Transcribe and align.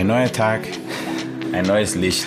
Ein 0.00 0.06
neuer 0.06 0.32
Tag, 0.32 0.62
ein 1.52 1.66
neues 1.66 1.94
Licht, 1.94 2.26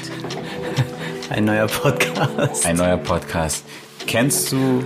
Ein 1.32 1.46
neuer 1.46 1.66
Podcast. 1.66 2.68
ein 2.68 2.76
neuer 2.76 2.98
Podcast. 2.98 3.66
Kennst 4.06 4.52
du 4.52 4.86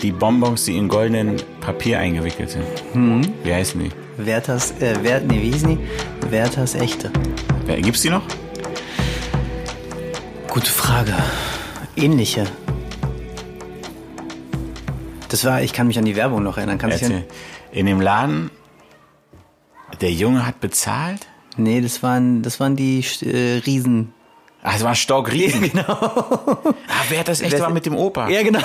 die 0.00 0.10
Bonbons, 0.10 0.64
die 0.64 0.78
in 0.78 0.88
goldenen 0.88 1.36
Papier 1.60 1.98
eingewickelt 1.98 2.48
sind? 2.48 2.64
Wie 3.44 3.52
heißen 3.52 3.78
die? 3.78 3.90
Werthers, 4.16 4.70
äh, 4.80 4.94
Wert, 5.02 5.26
nee, 5.26 5.42
wie 5.42 5.50
hießen 5.50 5.76
die? 5.76 6.30
Werthers 6.30 6.74
Echte. 6.74 7.10
Gibt's 7.66 8.00
die 8.00 8.08
noch? 8.08 8.22
Gute 10.48 10.70
Frage. 10.70 11.12
Ähnliche. 11.94 12.44
Das 15.28 15.44
war, 15.44 15.60
ich 15.60 15.74
kann 15.74 15.88
mich 15.88 15.98
an 15.98 16.06
die 16.06 16.16
Werbung 16.16 16.42
noch 16.42 16.56
erinnern. 16.56 16.78
Kannst 16.78 17.02
Erzähl. 17.02 17.26
In 17.70 17.84
dem 17.84 18.00
Laden, 18.00 18.50
der 20.00 20.12
Junge 20.12 20.46
hat 20.46 20.60
bezahlt? 20.60 21.26
Nee, 21.56 21.80
das 21.80 22.02
waren, 22.02 22.42
das 22.42 22.60
waren 22.60 22.76
die 22.76 23.04
äh, 23.22 23.58
Riesen. 23.66 24.12
Ach, 24.62 24.74
es 24.76 24.82
war 24.84 24.94
Stock 24.94 25.30
Riesen. 25.32 25.62
Genau. 25.70 25.82
Ah, 25.88 27.04
wer 27.08 27.20
hat 27.20 27.28
das 27.28 27.40
echt 27.40 27.52
Das- 27.52 27.60
war 27.60 27.70
mit 27.70 27.86
dem 27.86 27.96
Opa? 27.96 28.28
Ja, 28.28 28.42
genau. 28.42 28.60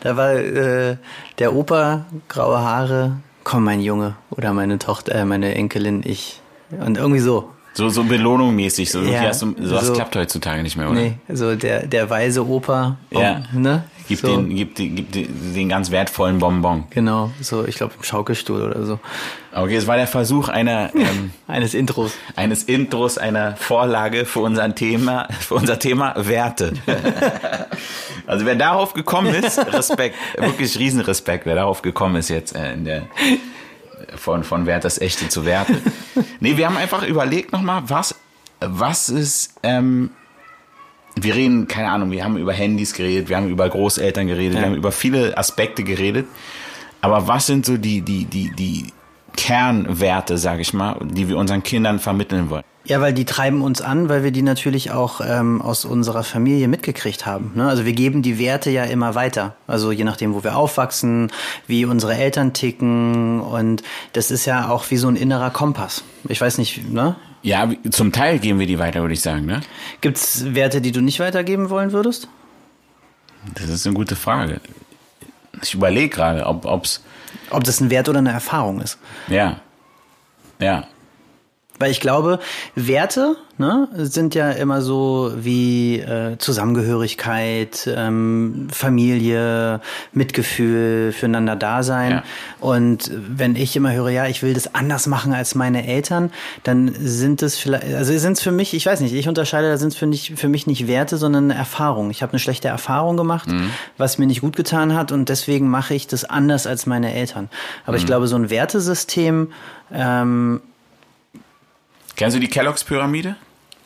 Da 0.00 0.16
war 0.16 0.32
äh, 0.34 0.96
der 1.38 1.54
Opa, 1.54 2.06
graue 2.28 2.58
Haare. 2.60 3.16
Komm, 3.44 3.64
mein 3.64 3.80
Junge. 3.80 4.16
Oder 4.30 4.52
meine 4.52 4.78
Tochter, 4.78 5.14
äh, 5.14 5.24
meine 5.24 5.54
Enkelin, 5.54 6.02
ich. 6.04 6.40
Und 6.70 6.98
irgendwie 6.98 7.20
so. 7.20 7.50
So, 7.76 7.90
so 7.90 8.04
belohnungsmäßig. 8.04 8.90
So, 8.90 9.02
Ja, 9.02 9.30
du, 9.30 9.32
sowas 9.32 9.86
so. 9.86 9.92
klappt 9.92 10.16
heutzutage 10.16 10.62
nicht 10.62 10.78
mehr, 10.78 10.90
oder? 10.90 10.98
Nee, 10.98 11.18
so 11.28 11.54
der, 11.54 11.86
der 11.86 12.08
weise 12.08 12.46
Opa. 12.46 12.96
Ja. 13.10 13.42
Ne? 13.52 13.84
Gib, 14.08 14.20
so. 14.20 14.28
den, 14.28 14.48
gib, 14.48 14.76
den, 14.76 14.96
gib 14.96 15.12
den, 15.12 15.54
den 15.54 15.68
ganz 15.68 15.90
wertvollen 15.90 16.38
Bonbon. 16.38 16.84
Genau, 16.88 17.32
so, 17.40 17.66
ich 17.66 17.76
glaube, 17.76 17.92
im 17.98 18.02
Schaukelstuhl 18.02 18.62
oder 18.62 18.86
so. 18.86 18.98
Okay, 19.54 19.76
es 19.76 19.86
war 19.86 19.96
der 19.96 20.06
Versuch 20.06 20.48
einer, 20.48 20.90
ähm, 20.94 21.32
Eines 21.48 21.74
Intros. 21.74 22.12
eines 22.34 22.64
Intros, 22.64 23.18
einer 23.18 23.56
Vorlage 23.56 24.24
für 24.24 24.40
unser 24.40 24.74
Thema, 24.74 25.28
für 25.40 25.56
unser 25.56 25.78
Thema 25.78 26.14
Werte. 26.16 26.72
also 28.26 28.46
wer 28.46 28.54
darauf 28.54 28.94
gekommen 28.94 29.34
ist, 29.34 29.58
Respekt, 29.58 30.16
wirklich 30.38 30.78
Riesenrespekt, 30.78 31.44
wer 31.44 31.56
darauf 31.56 31.82
gekommen 31.82 32.16
ist 32.16 32.30
jetzt 32.30 32.56
äh, 32.56 32.72
in 32.72 32.86
der 32.86 33.02
von, 34.16 34.44
von 34.44 34.66
Wert 34.66 34.84
das 34.84 34.98
Echte 35.00 35.28
zu 35.28 35.44
Werte. 35.44 35.76
Nee, 36.40 36.56
wir 36.56 36.66
haben 36.66 36.76
einfach 36.76 37.02
überlegt 37.06 37.52
nochmal, 37.52 37.82
was, 37.88 38.14
was 38.60 39.08
ist, 39.08 39.54
ähm, 39.62 40.10
wir 41.14 41.34
reden, 41.34 41.66
keine 41.68 41.90
Ahnung, 41.90 42.10
wir 42.10 42.24
haben 42.24 42.36
über 42.36 42.52
Handys 42.52 42.92
geredet, 42.94 43.28
wir 43.28 43.36
haben 43.36 43.48
über 43.48 43.68
Großeltern 43.68 44.26
geredet, 44.26 44.54
Ja. 44.54 44.60
wir 44.60 44.66
haben 44.66 44.76
über 44.76 44.92
viele 44.92 45.36
Aspekte 45.36 45.82
geredet. 45.82 46.26
Aber 47.00 47.26
was 47.28 47.46
sind 47.46 47.64
so 47.66 47.76
die, 47.76 48.00
die, 48.02 48.24
die, 48.26 48.50
die 48.50 48.92
Kernwerte, 49.36 50.38
sage 50.38 50.62
ich 50.62 50.72
mal, 50.74 50.96
die 51.02 51.28
wir 51.28 51.36
unseren 51.38 51.62
Kindern 51.62 51.98
vermitteln 51.98 52.50
wollen? 52.50 52.64
Ja, 52.86 53.00
weil 53.00 53.12
die 53.12 53.24
treiben 53.24 53.62
uns 53.62 53.80
an, 53.82 54.08
weil 54.08 54.22
wir 54.22 54.30
die 54.30 54.42
natürlich 54.42 54.92
auch 54.92 55.20
ähm, 55.20 55.60
aus 55.60 55.84
unserer 55.84 56.22
Familie 56.22 56.68
mitgekriegt 56.68 57.26
haben. 57.26 57.50
Ne? 57.56 57.68
Also 57.68 57.84
wir 57.84 57.92
geben 57.92 58.22
die 58.22 58.38
Werte 58.38 58.70
ja 58.70 58.84
immer 58.84 59.16
weiter. 59.16 59.56
Also 59.66 59.90
je 59.90 60.04
nachdem, 60.04 60.34
wo 60.34 60.44
wir 60.44 60.56
aufwachsen, 60.56 61.32
wie 61.66 61.84
unsere 61.84 62.14
Eltern 62.14 62.52
ticken. 62.52 63.40
Und 63.40 63.82
das 64.12 64.30
ist 64.30 64.46
ja 64.46 64.68
auch 64.68 64.88
wie 64.90 64.96
so 64.98 65.08
ein 65.08 65.16
innerer 65.16 65.50
Kompass. 65.50 66.04
Ich 66.28 66.40
weiß 66.40 66.58
nicht, 66.58 66.88
ne? 66.92 67.16
Ja, 67.42 67.68
zum 67.90 68.12
Teil 68.12 68.38
geben 68.38 68.60
wir 68.60 68.66
die 68.66 68.78
weiter, 68.78 69.00
würde 69.00 69.14
ich 69.14 69.20
sagen. 69.20 69.46
Ne? 69.46 69.60
Gibt's 70.00 70.54
Werte, 70.54 70.80
die 70.80 70.92
du 70.92 71.00
nicht 71.00 71.18
weitergeben 71.18 71.70
wollen 71.70 71.90
würdest? 71.92 72.28
Das 73.54 73.68
ist 73.68 73.86
eine 73.86 73.94
gute 73.94 74.16
Frage. 74.16 74.60
Ich 75.62 75.74
überlege 75.74 76.08
gerade, 76.08 76.46
ob 76.46 76.64
ob's 76.64 77.02
Ob 77.50 77.64
das 77.64 77.80
ein 77.80 77.90
Wert 77.90 78.08
oder 78.08 78.18
eine 78.18 78.32
Erfahrung 78.32 78.80
ist. 78.80 78.98
ja, 79.28 79.60
ja, 80.58 80.86
Weil 81.78 81.90
ich 81.90 82.00
glaube, 82.00 82.38
Werte 82.74 83.36
ne, 83.58 83.88
sind 83.94 84.34
ja 84.34 84.50
immer 84.50 84.80
so 84.80 85.32
wie 85.36 85.98
äh, 85.98 86.38
Zusammengehörigkeit, 86.38 87.88
ähm, 87.94 88.68
Familie, 88.72 89.80
Mitgefühl, 90.12 91.12
füreinander 91.12 91.56
Dasein. 91.56 92.10
Ja. 92.10 92.22
Und 92.60 93.10
wenn 93.14 93.56
ich 93.56 93.76
immer 93.76 93.92
höre, 93.92 94.08
ja, 94.08 94.26
ich 94.26 94.42
will 94.42 94.54
das 94.54 94.74
anders 94.74 95.06
machen 95.06 95.32
als 95.32 95.54
meine 95.54 95.86
Eltern, 95.86 96.30
dann 96.62 96.94
sind 96.98 97.42
es 97.42 97.58
vielleicht, 97.58 97.84
also 97.94 98.16
sind 98.16 98.32
es 98.32 98.42
für 98.42 98.52
mich, 98.52 98.74
ich 98.74 98.86
weiß 98.86 99.00
nicht, 99.00 99.14
ich 99.14 99.28
unterscheide, 99.28 99.68
da 99.68 99.76
sind 99.76 99.88
es 99.88 99.96
für, 99.96 100.06
nicht, 100.06 100.38
für 100.38 100.48
mich 100.48 100.66
nicht 100.66 100.86
Werte, 100.86 101.16
sondern 101.18 101.50
eine 101.50 101.58
Erfahrung. 101.58 102.10
Ich 102.10 102.22
habe 102.22 102.32
eine 102.32 102.38
schlechte 102.38 102.68
Erfahrung 102.68 103.16
gemacht, 103.16 103.48
was 103.98 104.18
mir 104.18 104.26
nicht 104.26 104.40
gut 104.40 104.56
getan 104.56 104.94
hat 104.94 105.12
und 105.12 105.28
deswegen 105.28 105.68
mache 105.68 105.94
ich 105.94 106.06
das 106.06 106.24
anders 106.24 106.66
als 106.66 106.86
meine 106.86 107.12
Eltern. 107.14 107.48
Aber 107.84 107.96
ich 107.96 108.06
glaube, 108.06 108.26
so 108.28 108.36
ein 108.36 108.50
Wertesystem, 108.50 109.52
ähm, 109.92 110.60
Kennst 112.16 112.34
du 112.34 112.40
die 112.40 112.48
Kelloggs-Pyramide? 112.48 113.36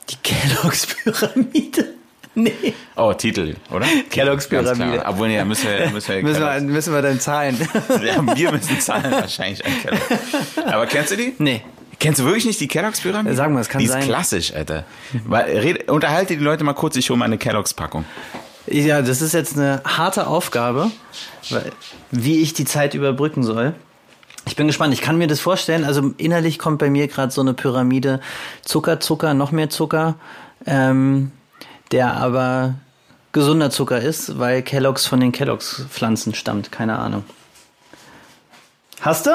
Die 0.09 0.17
Kelloggs-Pyramide? 0.23 1.95
Nee. 2.37 2.53
Oh, 2.95 3.13
Titel, 3.13 3.57
oder? 3.73 3.85
Kelloggs-Pyramide. 4.09 4.79
Ganz 4.79 5.03
klar. 5.03 5.13
Obwohl, 5.13 5.31
ja, 5.31 5.45
müssen 5.45 5.69
wir, 5.69 5.91
müssen 5.91 6.15
wir, 6.15 6.23
Müssen 6.23 6.41
wir, 6.41 6.61
müssen 6.61 6.95
wir 6.95 7.03
dann 7.03 7.19
zahlen? 7.19 7.59
ja, 8.05 8.37
wir 8.37 8.53
müssen 8.53 8.79
zahlen 8.79 9.11
wahrscheinlich 9.11 9.67
an 9.67 9.73
Kellogg. 9.83 10.03
Aber 10.73 10.87
kennst 10.87 11.11
du 11.11 11.17
die? 11.17 11.35
nee. 11.39 11.63
Kennst 11.99 12.21
du 12.21 12.25
wirklich 12.25 12.45
nicht 12.47 12.61
die 12.61 12.69
Kelloggs-Pyramide? 12.69 13.35
Sag 13.35 13.51
mal, 13.51 13.61
es 13.61 13.69
kann 13.69 13.81
die 13.81 13.87
ist 13.87 13.93
sein. 13.93 14.05
klassisch, 14.05 14.55
Alter. 14.55 14.85
Weil, 15.27 15.59
red, 15.59 15.91
unterhalte 15.91 16.37
die 16.37 16.43
Leute 16.43 16.63
mal 16.63 16.73
kurz, 16.73 16.95
ich 16.95 17.11
hole 17.11 17.19
mal 17.19 17.25
eine 17.25 17.37
Kelloggs-Packung. 17.37 18.05
Ja, 18.69 19.03
das 19.03 19.23
ist 19.23 19.35
jetzt 19.35 19.57
eine 19.59 19.83
harte 19.85 20.29
Aufgabe, 20.29 20.93
wie 22.13 22.41
ich 22.43 22.55
die 22.55 22.65
Zeit 22.65 22.95
überbrücken 22.95 23.43
soll. 23.43 23.75
Ich 24.47 24.57
bin 24.57 24.67
gespannt. 24.67 24.95
Ich 24.95 25.01
kann 25.01 25.19
mir 25.19 25.27
das 25.27 25.41
vorstellen. 25.41 25.85
Also 25.85 26.13
innerlich 26.17 26.59
kommt 26.59 26.79
bei 26.79 26.91
mir 26.91 27.09
gerade 27.09 27.33
so 27.33 27.41
eine 27.41 27.55
Pyramide 27.55 28.21
Zucker, 28.63 29.01
Zucker, 29.01 29.35
noch 29.35 29.53
mehr 29.53 29.71
Zucker, 29.71 30.15
ähm, 30.67 31.31
der 31.93 32.15
aber 32.15 32.75
gesunder 33.33 33.71
Zucker 33.71 34.01
ist, 34.01 34.39
weil 34.39 34.63
Kelloggs 34.63 35.07
von 35.07 35.21
den 35.21 35.33
Kelloggs-Pflanzen 35.33 36.35
stammt. 36.35 36.73
Keine 36.73 36.99
Ahnung. 36.99 37.25
Hast 39.01 39.27
du? 39.27 39.31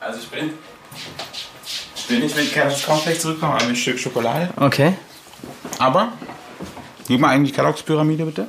Also 0.00 0.20
ich 0.20 0.28
bin, 0.28 0.50
ich 1.96 2.06
bin 2.06 2.20
nicht 2.20 2.36
mit 2.36 2.52
Kellogg's 2.52 2.84
Cornflakes 2.84 3.22
zurückgekommen, 3.22 3.54
aber 3.54 3.66
ein 3.66 3.76
Stück 3.76 3.98
Schokolade. 3.98 4.50
Okay. 4.56 4.94
Aber, 5.78 6.12
gib 7.08 7.20
mal 7.20 7.28
eigentlich 7.28 7.54
Kellogg's 7.54 7.82
Pyramide 7.82 8.24
bitte. 8.26 8.46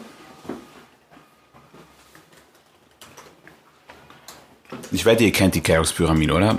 Ich 4.91 5.05
wette, 5.05 5.23
ihr 5.23 5.31
kennt 5.31 5.55
die 5.55 5.61
Kellogg's 5.61 5.91
Pyramide, 5.93 6.33
oder? 6.33 6.57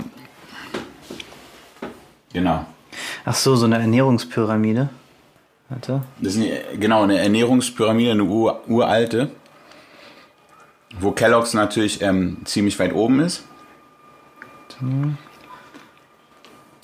Genau. 2.33 2.65
Ach 3.25 3.35
so, 3.35 3.55
so 3.55 3.65
eine 3.65 3.79
Ernährungspyramide. 3.79 4.89
Warte. 5.69 6.01
Das 6.21 6.35
ist 6.35 6.41
eine, 6.41 6.77
genau 6.77 7.03
eine 7.03 7.17
Ernährungspyramide, 7.19 8.11
eine 8.11 8.23
ur, 8.23 8.61
uralte, 8.67 9.31
wo 10.99 11.11
Kellogg's 11.11 11.53
natürlich 11.53 12.01
ähm, 12.01 12.37
ziemlich 12.45 12.77
weit 12.79 12.93
oben 12.93 13.19
ist. 13.19 13.43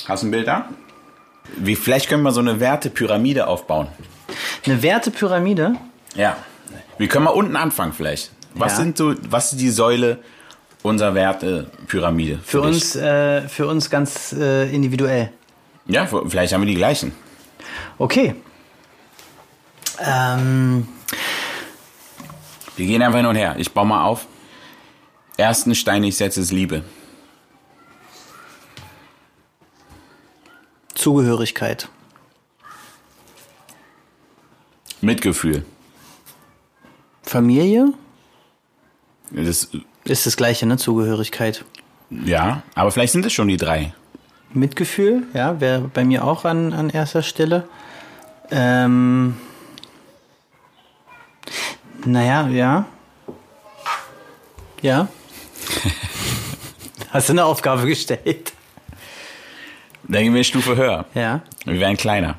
Hast 0.08 0.24
du 0.24 0.28
ein 0.28 0.32
Bild 0.32 0.48
da? 0.48 0.70
Wie, 1.58 1.76
vielleicht 1.76 2.10
können 2.10 2.24
wir 2.24 2.32
so 2.32 2.40
eine 2.42 2.60
Wertepyramide 2.60 3.48
aufbauen. 3.48 3.88
Eine 4.66 4.82
Wertepyramide? 4.82 5.76
Ja. 6.16 6.38
Wir 6.98 7.08
können 7.08 7.26
mal 7.26 7.32
unten 7.32 7.56
anfangen 7.56 7.94
vielleicht. 7.94 8.32
Was 8.56 8.74
Ja. 8.74 8.78
sind 8.80 8.98
so, 8.98 9.14
was 9.30 9.52
ist 9.54 9.62
die 9.62 9.70
Säule 9.70 10.20
unserer 10.84 11.16
Wertepyramide? 11.16 12.40
Für 12.44 12.62
dich? 12.62 12.68
uns, 12.68 12.96
äh, 12.96 13.48
für 13.48 13.68
uns 13.68 13.90
ganz 13.90 14.34
äh, 14.34 14.70
individuell. 14.74 15.32
Ja, 15.86 16.06
vielleicht 16.06 16.54
haben 16.54 16.62
wir 16.62 16.68
die 16.68 16.76
gleichen. 16.76 17.12
Okay. 17.98 18.36
Ähm, 20.00 20.88
Wir 22.76 22.86
gehen 22.86 23.02
einfach 23.02 23.20
hin 23.20 23.26
und 23.26 23.36
her. 23.36 23.56
Ich 23.58 23.72
baue 23.72 23.86
mal 23.86 24.04
auf. 24.04 24.28
Ersten 25.38 25.76
Stein, 25.76 26.04
ich 26.04 26.18
setze, 26.18 26.42
ist 26.42 26.52
Liebe. 26.52 26.84
Zugehörigkeit. 30.94 31.90
Mitgefühl. 35.02 35.66
Familie 37.24 37.94
Das, 39.32 39.70
ist 40.06 40.26
das 40.26 40.38
gleiche, 40.38 40.66
ne? 40.66 40.78
Zugehörigkeit. 40.78 41.64
ja, 42.10 42.64
aber 42.76 42.92
vielleicht 42.92 43.14
sind 43.14 43.26
es 43.26 43.34
schon 43.34 43.48
die 43.48 43.58
drei. 43.58 43.94
Mitgefühl, 44.54 45.24
ja, 45.34 45.60
wäre 45.60 45.90
bei 45.94 46.04
mir 46.04 46.24
auch 46.26 46.46
an, 46.46 46.74
an 46.74 46.90
erster 46.90 47.24
Stelle. 47.24 47.68
Ähm, 48.52 49.36
naja, 52.06 52.48
ja. 52.50 52.86
Ja. 54.82 55.08
Hast 57.12 57.30
du 57.30 57.34
eine 57.34 57.46
Aufgabe 57.46 57.86
gestellt? 57.88 58.54
Dann 60.04 60.24
gehen 60.24 60.34
wir 60.34 60.40
eine 60.40 60.44
Stufe 60.44 60.76
höher. 60.76 61.06
Ja. 61.14 61.42
Wir 61.66 61.80
werden 61.80 61.98
kleiner. 61.98 62.38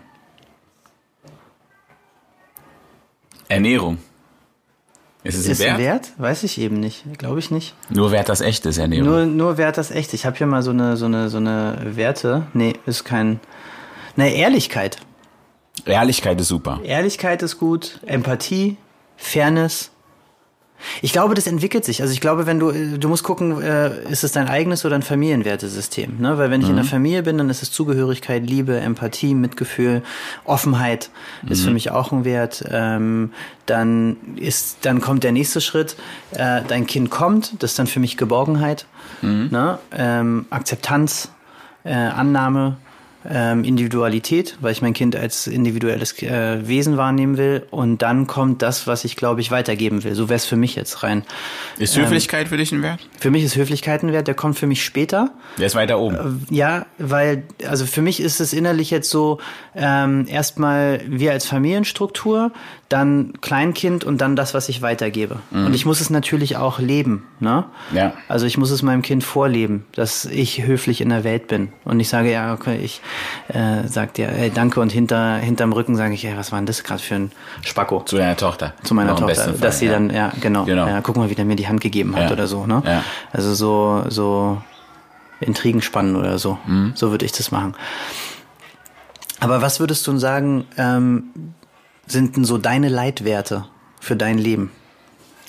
Ernährung. 3.49 3.99
Ist 5.25 5.39
es 5.39 5.47
Ist 5.47 5.61
Wert? 5.61 5.79
Wert? 5.79 6.13
Weiß 6.19 6.43
ich 6.43 6.59
eben 6.59 6.79
nicht. 6.79 7.03
Glaube 7.17 7.39
ich 7.39 7.51
nicht. 7.51 7.75
Nur 7.89 8.13
Wert 8.13 8.29
das 8.29 8.43
echt 8.43 8.67
ist, 8.67 8.79
Herr 8.79 8.89
Nero. 8.89 9.07
Nur, 9.07 9.27
nur 9.27 9.57
Wert 9.57 9.79
das 9.79 9.91
echt. 9.91 10.13
Ich 10.13 10.27
habe 10.27 10.37
hier 10.37 10.47
mal 10.47 10.63
so 10.63 10.71
eine, 10.71 10.99
so 10.99 11.07
eine, 11.07 11.31
so 11.31 11.39
eine 11.39 11.79
Werte. 11.97 12.47
Nee, 12.53 12.75
ist 12.85 13.05
kein. 13.05 13.41
Ne, 14.17 14.35
Ehrlichkeit. 14.35 14.99
Ehrlichkeit 15.87 16.39
ist 16.41 16.49
super. 16.49 16.81
Ehrlichkeit 16.85 17.43
ist 17.43 17.59
gut, 17.59 18.01
Empathie, 18.07 18.77
Fairness. 19.17 19.91
Ich 21.03 21.13
glaube, 21.13 21.35
das 21.35 21.47
entwickelt 21.47 21.85
sich. 21.85 22.03
Also 22.03 22.13
ich 22.13 22.21
glaube, 22.21 22.47
wenn 22.47 22.59
du, 22.59 22.99
du 22.99 23.09
musst 23.09 23.25
gucken, 23.25 23.63
äh, 23.63 24.03
ist 24.11 24.25
es 24.25 24.33
dein 24.33 24.49
eigenes 24.49 24.85
oder 24.85 24.95
ein 24.97 25.03
Familienwertesystem. 25.03 26.21
Ne? 26.21 26.37
Weil 26.39 26.51
wenn 26.51 26.61
ich 26.61 26.69
in 26.69 26.77
der 26.77 26.85
Familie 26.85 27.23
bin, 27.23 27.39
dann 27.39 27.49
ist 27.51 27.63
es 27.63 27.71
Zugehörigkeit, 27.71 28.45
Liebe, 28.45 28.79
Empathie, 28.79 29.35
Mitgefühl, 29.35 30.03
Offenheit 30.45 31.11
ist 31.49 31.65
für 31.65 31.71
mich 31.71 31.91
auch 31.91 32.13
ein 32.13 32.25
Wert. 32.25 32.65
Ähm, 32.71 33.33
dann 33.67 34.17
ist, 34.37 34.79
dann 34.83 35.01
kommt 35.01 35.25
der 35.25 35.33
nächste 35.33 35.61
Schritt. 35.61 35.97
Äh, 36.33 36.63
dein 36.67 36.87
Kind 36.87 37.11
kommt, 37.11 37.63
das 37.63 37.73
ist 37.73 37.79
dann 37.79 37.87
für 37.87 38.01
mich 38.01 38.17
Geborgenheit, 38.17 38.87
ne? 39.51 39.79
ähm, 39.93 40.47
Akzeptanz, 40.51 41.31
äh, 41.85 41.93
Annahme, 41.93 42.77
ähm, 43.29 43.65
Individualität, 43.65 44.57
weil 44.61 44.73
ich 44.73 44.83
mein 44.83 44.93
Kind 44.93 45.17
als 45.17 45.47
individuelles 45.47 46.21
äh, 46.23 46.67
Wesen 46.67 46.97
wahrnehmen 46.97 47.37
will. 47.37 47.67
Und 47.71 48.03
dann 48.03 48.27
kommt 48.27 48.63
das, 48.63 48.87
was 48.87 49.05
ich, 49.05 49.17
glaube 49.17 49.41
ich, 49.41 49.51
weitergeben 49.51 50.05
will. 50.05 50.15
So 50.15 50.29
wäre 50.29 50.37
es 50.37 50.45
für 50.45 50.57
mich 50.57 50.75
jetzt 50.75 51.03
rein. 51.03 51.25
Ist 51.79 51.97
Höflichkeit 51.97 52.49
für 52.49 52.57
dich 52.57 52.73
ein 52.73 52.83
Wert? 52.83 53.01
Für 53.19 53.31
mich 53.31 53.45
ist 53.45 53.57
Höflichkeit 53.57 54.03
ein 54.03 54.13
Wert, 54.13 54.27
der 54.27 54.35
kommt 54.35 54.59
für 54.59 54.67
mich 54.67 54.85
später. 54.85 55.31
Der 55.59 55.67
ist 55.67 55.75
weiter 55.75 55.99
oben. 55.99 56.47
Ja, 56.51 56.87
weil, 56.99 57.45
also 57.67 57.87
für 57.87 58.03
mich 58.03 58.21
ist 58.21 58.41
es 58.41 58.53
innerlich 58.53 58.91
jetzt 58.91 59.11
so, 59.11 59.39
ähm, 59.75 60.27
erstmal 60.29 61.01
wir 61.07 61.33
als 61.33 61.47
Familienstruktur, 61.47 62.53
dann 62.89 63.33
Kleinkind 63.41 64.05
und 64.05 64.21
dann 64.21 64.37
das, 64.37 64.55
was 64.55 64.69
ich 64.69 64.83
weitergebe. 64.83 65.41
Und 65.51 65.75
ich 65.75 65.85
muss 65.85 66.01
es 66.01 66.11
natürlich 66.11 66.57
auch 66.57 66.79
leben, 66.79 67.25
ne? 67.41 67.65
Ja. 67.93 68.13
Also 68.29 68.47
ich 68.47 68.57
muss 68.57 68.71
es 68.71 68.83
meinem 68.83 69.03
Kind 69.03 69.25
vorleben, 69.25 69.85
dass 69.93 70.27
ich 70.27 70.65
höflich 70.65 71.01
in 71.01 71.09
der 71.09 71.25
Welt 71.25 71.49
bin. 71.49 71.73
Und 71.85 71.99
ich 71.99 72.09
sage, 72.09 72.31
ja, 72.31 72.53
okay, 72.53 72.79
ich 72.81 73.01
äh, 73.49 73.87
sag 73.87 74.15
dir, 74.15 74.29
ey, 74.31 74.51
danke 74.51 74.81
und 74.81 74.91
hinter, 74.93 75.37
hinterm 75.37 75.73
Rücken 75.73 75.97
sage 75.97 76.15
ich, 76.15 76.25
ey, 76.25 76.37
was 76.37 76.53
war 76.53 76.59
denn 76.59 76.67
das 76.67 76.83
gerade 76.85 77.03
für 77.03 77.15
ein 77.17 77.33
Spacko? 77.63 78.03
Zu 78.05 78.17
deiner 78.17 78.37
Tochter. 78.37 78.75
zu 78.83 78.95
meiner 78.95 79.11
im 79.13 79.17
Tochter, 79.19 79.53
dass 79.53 79.79
sie 79.79 79.87
ja. 79.87 79.93
dann, 79.93 80.11
ja, 80.11 80.33
genau, 80.41 80.65
Genau. 80.65 80.87
Ja, 80.87 81.01
guck 81.01 81.17
mal, 81.17 81.31
wie 81.31 81.35
der 81.35 81.45
mir 81.45 81.57
die 81.57 81.69
Hand 81.69 81.81
gegeben 81.81 82.15
hat 82.17 82.25
Ja. 82.25 82.33
oder 82.33 82.47
so, 82.47 82.67
ne? 82.67 82.83
Ja. 82.87 83.03
Also 83.33 83.55
so, 83.55 84.05
so 84.09 84.63
Intrigen 85.41 85.83
spannen 85.83 86.17
oder 86.17 86.39
so. 86.39 86.59
Mhm. 86.67 86.93
So 86.95 87.11
würde 87.11 87.25
ich 87.25 87.33
das 87.33 87.51
machen. 87.51 87.75
Aber 89.41 89.61
was 89.63 89.81
würdest 89.81 90.07
du 90.07 90.17
sagen, 90.19 90.65
ähm, 90.79 91.25
sind 92.07 92.37
denn 92.37 92.45
so 92.45 92.57
deine 92.59 92.89
Leitwerte 92.89 93.67
für 94.01 94.17
dein 94.17 94.39
Leben? 94.39 94.71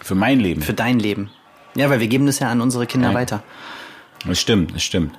Für 0.03 0.15
mein 0.15 0.39
Leben. 0.39 0.61
Für 0.61 0.73
dein 0.73 0.99
Leben? 0.99 1.29
Ja, 1.75 1.89
weil 1.89 1.99
wir 1.99 2.07
geben 2.07 2.25
das 2.25 2.39
ja 2.39 2.49
an 2.49 2.61
unsere 2.61 2.85
Kinder 2.87 3.09
Ja. 3.09 3.13
weiter. 3.15 3.43
Das 4.25 4.39
stimmt, 4.39 4.73
das 4.75 4.83
stimmt. 4.83 5.13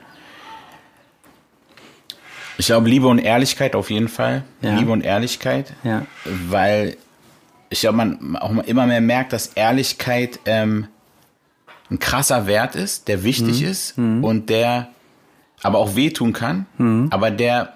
Ich 2.58 2.66
glaube, 2.66 2.88
Liebe 2.88 3.06
und 3.06 3.18
Ehrlichkeit 3.18 3.74
auf 3.74 3.90
jeden 3.90 4.08
Fall. 4.08 4.42
Ja. 4.62 4.74
Liebe 4.78 4.90
und 4.92 5.02
Ehrlichkeit. 5.02 5.72
Ja. 5.84 6.06
Weil 6.24 6.96
ich 7.68 7.80
glaube, 7.80 7.96
man 7.96 8.36
auch 8.36 8.50
immer 8.64 8.86
mehr 8.86 9.00
merkt, 9.00 9.32
dass 9.32 9.48
Ehrlichkeit 9.48 10.38
ähm, 10.46 10.86
ein 11.90 11.98
krasser 11.98 12.46
Wert 12.46 12.74
ist, 12.74 13.08
der 13.08 13.22
wichtig 13.24 13.60
Mhm. 13.62 13.66
ist 13.68 13.98
und 13.98 14.48
der 14.50 14.88
aber 15.62 15.78
auch 15.78 15.96
wehtun 15.96 16.32
kann, 16.32 16.66
Mhm. 16.78 17.08
aber 17.10 17.30
der 17.30 17.74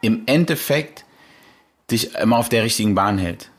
im 0.00 0.22
Endeffekt 0.26 1.04
dich 1.90 2.14
immer 2.14 2.38
auf 2.38 2.48
der 2.48 2.62
richtigen 2.64 2.94
Bahn 2.94 3.18
hält. 3.18 3.50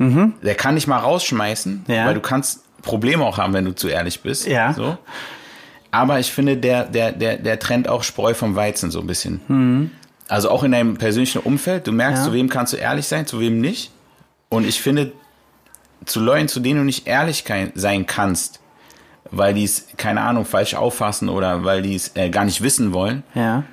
Der 0.00 0.54
kann 0.54 0.76
dich 0.76 0.86
mal 0.86 0.98
rausschmeißen, 0.98 1.84
Mhm. 1.86 1.92
Ja. 1.94 2.06
weil 2.06 2.14
du 2.14 2.20
kannst 2.20 2.62
Probleme 2.82 3.24
auch 3.24 3.38
haben, 3.38 3.52
wenn 3.52 3.64
du 3.64 3.74
zu 3.74 3.88
ehrlich 3.88 4.20
bist. 4.22 4.46
Ja. 4.46 4.72
So. 4.72 4.96
Aber 5.90 6.18
ich 6.20 6.30
finde, 6.32 6.56
der, 6.56 6.84
der, 6.84 7.12
der, 7.12 7.36
der 7.38 7.58
trennt 7.58 7.88
auch 7.88 8.02
Spreu 8.02 8.34
vom 8.34 8.54
Weizen 8.56 8.90
so 8.90 9.00
ein 9.00 9.06
bisschen. 9.06 9.90
Also 10.28 10.50
auch 10.50 10.62
in 10.62 10.72
deinem 10.72 10.96
persönlichen 10.98 11.40
Umfeld, 11.40 11.86
du 11.86 11.92
merkst, 11.92 12.22
Ja. 12.22 12.28
zu 12.28 12.32
wem 12.34 12.48
kannst 12.50 12.72
du 12.74 12.76
ehrlich 12.76 13.06
sein, 13.06 13.26
zu 13.26 13.40
wem 13.40 13.60
nicht. 13.60 13.90
Und 14.50 14.66
ich 14.66 14.80
finde, 14.82 15.12
zu 16.04 16.20
Leuten, 16.20 16.48
zu 16.48 16.60
denen 16.60 16.80
du 16.80 16.84
nicht 16.84 17.06
ehrlich 17.06 17.44
sein 17.74 18.06
kannst, 18.06 18.60
weil 19.30 19.54
die 19.54 19.64
es, 19.64 19.86
keine 19.96 20.20
Ahnung, 20.22 20.44
falsch 20.44 20.74
auffassen 20.74 21.28
oder 21.28 21.64
weil 21.64 21.82
die 21.82 21.94
es 21.94 22.12
äh, 22.16 22.28
gar 22.30 22.44
nicht 22.44 22.62
wissen 22.62 22.92
wollen, 22.92 23.22
Ja. 23.34 23.64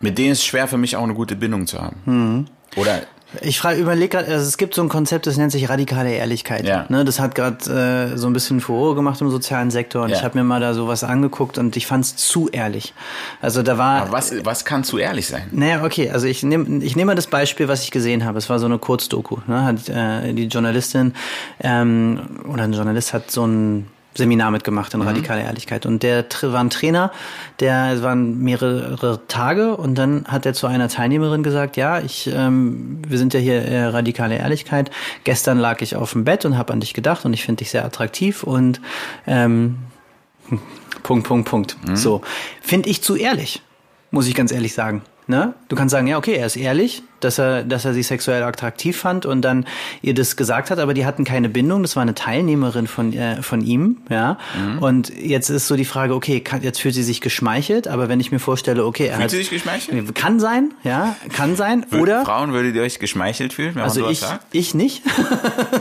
mit 0.00 0.18
denen 0.18 0.32
ist 0.32 0.38
es 0.40 0.44
schwer 0.46 0.66
für 0.68 0.78
mich 0.78 0.96
auch 0.96 1.02
eine 1.04 1.14
gute 1.14 1.36
Bindung 1.36 1.66
zu 1.66 1.80
haben. 1.80 1.96
Mhm. 2.04 2.46
Oder 2.76 3.02
Ich 3.42 3.58
frage, 3.58 3.80
überlege 3.80 4.08
gerade, 4.08 4.28
also 4.32 4.46
es 4.46 4.56
gibt 4.56 4.74
so 4.74 4.82
ein 4.82 4.88
Konzept, 4.88 5.26
das 5.26 5.36
nennt 5.36 5.52
sich 5.52 5.68
radikale 5.68 6.12
Ehrlichkeit. 6.12 6.64
Ja. 6.66 6.86
Ne, 6.88 7.04
das 7.04 7.18
hat 7.20 7.34
gerade 7.34 8.10
äh, 8.12 8.16
so 8.16 8.26
ein 8.26 8.32
bisschen 8.32 8.60
Furore 8.60 8.94
gemacht 8.94 9.20
im 9.20 9.30
sozialen 9.30 9.70
Sektor 9.70 10.04
und 10.04 10.10
Ja. 10.10 10.16
ich 10.16 10.24
habe 10.24 10.38
mir 10.38 10.44
mal 10.44 10.60
da 10.60 10.74
sowas 10.74 11.04
angeguckt 11.04 11.58
und 11.58 11.76
ich 11.76 11.86
fand 11.86 12.04
es 12.04 12.16
zu 12.16 12.48
ehrlich. 12.48 12.94
Also 13.40 13.62
da 13.62 13.78
war. 13.78 14.02
aber 14.02 14.12
was, 14.12 14.32
was 14.44 14.64
kann 14.64 14.84
zu 14.84 14.98
ehrlich 14.98 15.26
sein? 15.26 15.48
Naja, 15.52 15.84
okay, 15.84 16.10
also 16.10 16.26
ich 16.26 16.42
nehme 16.42 16.82
ich 16.84 16.96
nehm 16.96 17.06
mal 17.06 17.14
das 17.14 17.26
Beispiel, 17.26 17.68
was 17.68 17.82
ich 17.82 17.90
gesehen 17.90 18.24
habe. 18.24 18.38
Es 18.38 18.48
war 18.50 18.58
so 18.58 18.66
eine 18.66 18.78
Kurzdoku. 18.78 19.38
Ne? 19.46 19.64
Hat, 19.64 19.88
äh, 19.88 20.32
die 20.32 20.44
Journalistin 20.46 21.14
ähm, 21.60 22.20
oder 22.52 22.64
ein 22.64 22.72
Journalist 22.72 23.12
hat 23.12 23.30
so 23.30 23.46
ein 23.46 23.86
Seminar 24.16 24.50
mitgemacht 24.50 24.94
in 24.94 25.02
radikale 25.02 25.42
Ehrlichkeit. 25.42 25.86
Und 25.86 26.02
der 26.02 26.24
war 26.42 26.60
ein 26.60 26.70
Trainer, 26.70 27.12
der 27.60 27.92
es 27.92 28.02
waren 28.02 28.38
mehrere 28.38 29.20
Tage 29.28 29.76
und 29.76 29.96
dann 29.96 30.24
hat 30.26 30.46
er 30.46 30.54
zu 30.54 30.66
einer 30.66 30.88
Teilnehmerin 30.88 31.42
gesagt, 31.42 31.76
ja, 31.76 32.00
ich, 32.00 32.30
ähm, 32.32 33.00
wir 33.06 33.18
sind 33.18 33.34
ja 33.34 33.40
hier 33.40 33.62
äh, 33.62 33.84
radikale 33.86 34.36
Ehrlichkeit. 34.36 34.90
Gestern 35.24 35.58
lag 35.58 35.80
ich 35.82 35.96
auf 35.96 36.12
dem 36.12 36.24
Bett 36.24 36.44
und 36.44 36.56
habe 36.56 36.72
an 36.72 36.80
dich 36.80 36.94
gedacht 36.94 37.24
und 37.24 37.32
ich 37.32 37.44
finde 37.44 37.58
dich 37.58 37.70
sehr 37.70 37.84
attraktiv 37.84 38.42
und 38.42 38.80
ähm, 39.26 39.78
Punkt, 41.02 41.26
Punkt, 41.26 41.48
Punkt. 41.48 41.76
So. 41.94 42.22
Finde 42.60 42.88
ich 42.88 43.02
zu 43.02 43.16
ehrlich, 43.16 43.62
muss 44.10 44.26
ich 44.26 44.34
ganz 44.34 44.52
ehrlich 44.52 44.74
sagen. 44.74 45.02
Ne? 45.28 45.54
Du 45.68 45.74
kannst 45.74 45.90
sagen, 45.90 46.06
ja, 46.06 46.18
okay, 46.18 46.34
er 46.36 46.46
ist 46.46 46.56
ehrlich, 46.56 47.02
dass 47.18 47.38
er, 47.38 47.64
dass 47.64 47.84
er 47.84 47.92
sie 47.94 48.04
sexuell 48.04 48.44
attraktiv 48.44 48.96
fand 48.96 49.26
und 49.26 49.42
dann 49.42 49.66
ihr 50.00 50.14
das 50.14 50.36
gesagt 50.36 50.70
hat, 50.70 50.78
aber 50.78 50.94
die 50.94 51.04
hatten 51.04 51.24
keine 51.24 51.48
Bindung. 51.48 51.82
Das 51.82 51.96
war 51.96 52.02
eine 52.02 52.14
Teilnehmerin 52.14 52.86
von, 52.86 53.12
äh, 53.12 53.42
von 53.42 53.60
ihm, 53.60 53.96
ja. 54.08 54.38
Und 54.78 55.08
jetzt 55.08 55.48
ist 55.48 55.66
so 55.66 55.74
die 55.74 55.84
Frage, 55.84 56.14
okay, 56.14 56.38
kann, 56.40 56.62
jetzt 56.62 56.80
fühlt 56.80 56.94
sie 56.94 57.02
sich 57.02 57.20
geschmeichelt, 57.20 57.88
aber 57.88 58.08
wenn 58.08 58.20
ich 58.20 58.30
mir 58.30 58.38
vorstelle, 58.38 58.84
okay, 58.84 59.06
er 59.06 59.14
Fühlt 59.14 59.24
hat. 59.24 59.30
sie 59.32 59.36
sich 59.38 59.50
geschmeichelt? 59.50 60.14
Kann 60.14 60.38
sein, 60.38 60.72
ja, 60.84 61.16
kann 61.32 61.56
sein. 61.56 61.84
Oder. 61.92 62.24
Frauen, 62.24 62.52
würdet 62.52 62.76
ihr 62.76 62.82
euch 62.82 63.00
geschmeichelt 63.00 63.52
fühlen, 63.52 63.74
wenn 63.74 63.82
Also 63.82 64.02
man 64.02 64.12
ich, 64.12 64.20
sowas 64.20 64.30
sagt? 64.30 64.46
ich 64.52 64.74
nicht. 64.74 65.02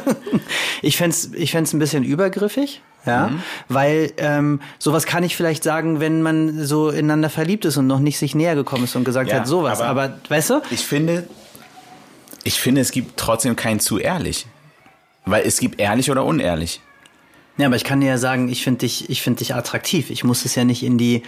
ich 0.82 0.98
fände 0.98 1.16
ich 1.34 1.52
fänd's 1.52 1.72
ein 1.74 1.80
bisschen 1.80 2.04
übergriffig, 2.04 2.82
ja, 3.06 3.32
weil 3.70 4.12
ähm, 4.18 4.60
sowas 4.80 5.06
kann 5.06 5.24
ich 5.24 5.36
vielleicht 5.36 5.64
sagen, 5.64 6.00
wenn 6.00 6.22
man 6.22 6.66
so 6.66 6.90
ineinander 6.90 7.30
verliebt 7.30 7.66
ist 7.66 7.78
und 7.78 7.88
noch 7.88 8.00
nicht 8.00 8.18
sich 8.18 8.36
näher 8.36 8.56
gekommen 8.56 8.84
ist 8.86 8.96
und 8.96 9.04
gesagt 9.04 9.30
Ja, 9.30 9.38
hat 9.40 9.48
sowas. 9.48 9.82
aber- 9.82 10.02
Aber, 10.04 10.20
weißt 10.30 10.50
du? 10.52 10.62
Ich 10.72 10.86
finde, 10.86 11.28
ich 12.44 12.60
finde, 12.60 12.82
es 12.82 12.92
gibt 12.92 13.18
trotzdem 13.18 13.56
kein 13.56 13.80
zu 13.80 13.98
ehrlich. 14.00 14.46
Weil 15.26 15.44
es 15.46 15.60
gibt 15.60 15.80
ehrlich 15.80 16.12
oder 16.12 16.24
unehrlich. 16.24 16.82
Ja, 17.58 17.68
aber 17.68 17.78
ich 17.78 17.84
kann 17.86 18.02
dir 18.02 18.08
ja 18.10 18.18
sagen, 18.18 18.50
ich 18.50 18.64
finde 18.64 18.80
dich, 18.82 19.10
ich 19.10 19.22
finde 19.22 19.40
dich 19.40 19.56
attraktiv. 19.56 20.10
Ich 20.10 20.24
muss 20.24 20.44
es 20.46 20.56
ja 20.56 20.66
nicht 20.66 20.84
in 20.84 20.98
die, 20.98 21.24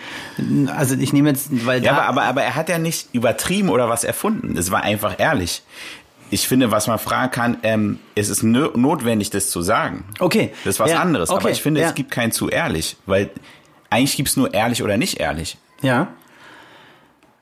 also 0.76 0.94
ich 0.96 1.14
nehme 1.14 1.30
jetzt, 1.30 1.66
weil 1.66 1.84
Ja, 1.84 1.94
aber, 1.94 2.04
aber, 2.04 2.24
aber 2.24 2.44
er 2.44 2.56
hat 2.56 2.68
ja 2.70 2.78
nicht 2.80 3.08
übertrieben 3.14 3.70
oder 3.70 3.88
was 3.90 4.04
erfunden. 4.04 4.58
Es 4.58 4.70
war 4.70 4.84
einfach 4.84 5.16
ehrlich. 5.20 5.64
Ich 6.30 6.48
finde, 6.48 6.72
was 6.72 6.88
man 6.88 7.00
fragen 7.00 7.32
kann, 7.32 7.58
ähm, 7.64 8.00
es 8.16 8.30
ist 8.30 8.44
notwendig, 8.44 9.30
das 9.30 9.50
zu 9.50 9.62
sagen. 9.62 10.06
okay, 10.20 10.52
Das 10.64 10.76
ist 10.76 10.80
was 10.80 10.92
ja, 10.92 11.00
anderes. 11.00 11.30
Okay, 11.30 11.40
aber 11.40 11.52
ich 11.52 11.62
finde, 11.62 11.82
ja. 11.82 11.88
es 11.88 11.96
gibt 11.96 12.12
kein 12.12 12.32
zu 12.32 12.50
ehrlich. 12.50 12.98
Weil 13.06 13.30
eigentlich 13.90 14.18
gibt 14.18 14.30
es 14.30 14.38
nur 14.38 14.54
ehrlich 14.54 14.84
oder 14.84 14.98
nicht 14.98 15.20
ehrlich. 15.20 15.58
Ja. 15.82 16.10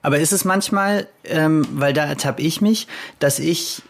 Aber 0.02 0.20
ist 0.20 0.34
es 0.34 0.46
manchmal, 0.46 1.08
ähm, 1.24 1.68
weil 1.72 1.94
da 1.94 2.06
ertappe 2.06 2.42
ich 2.42 2.62
mich, 2.62 2.88
dass 3.18 3.40
ich 3.40 3.82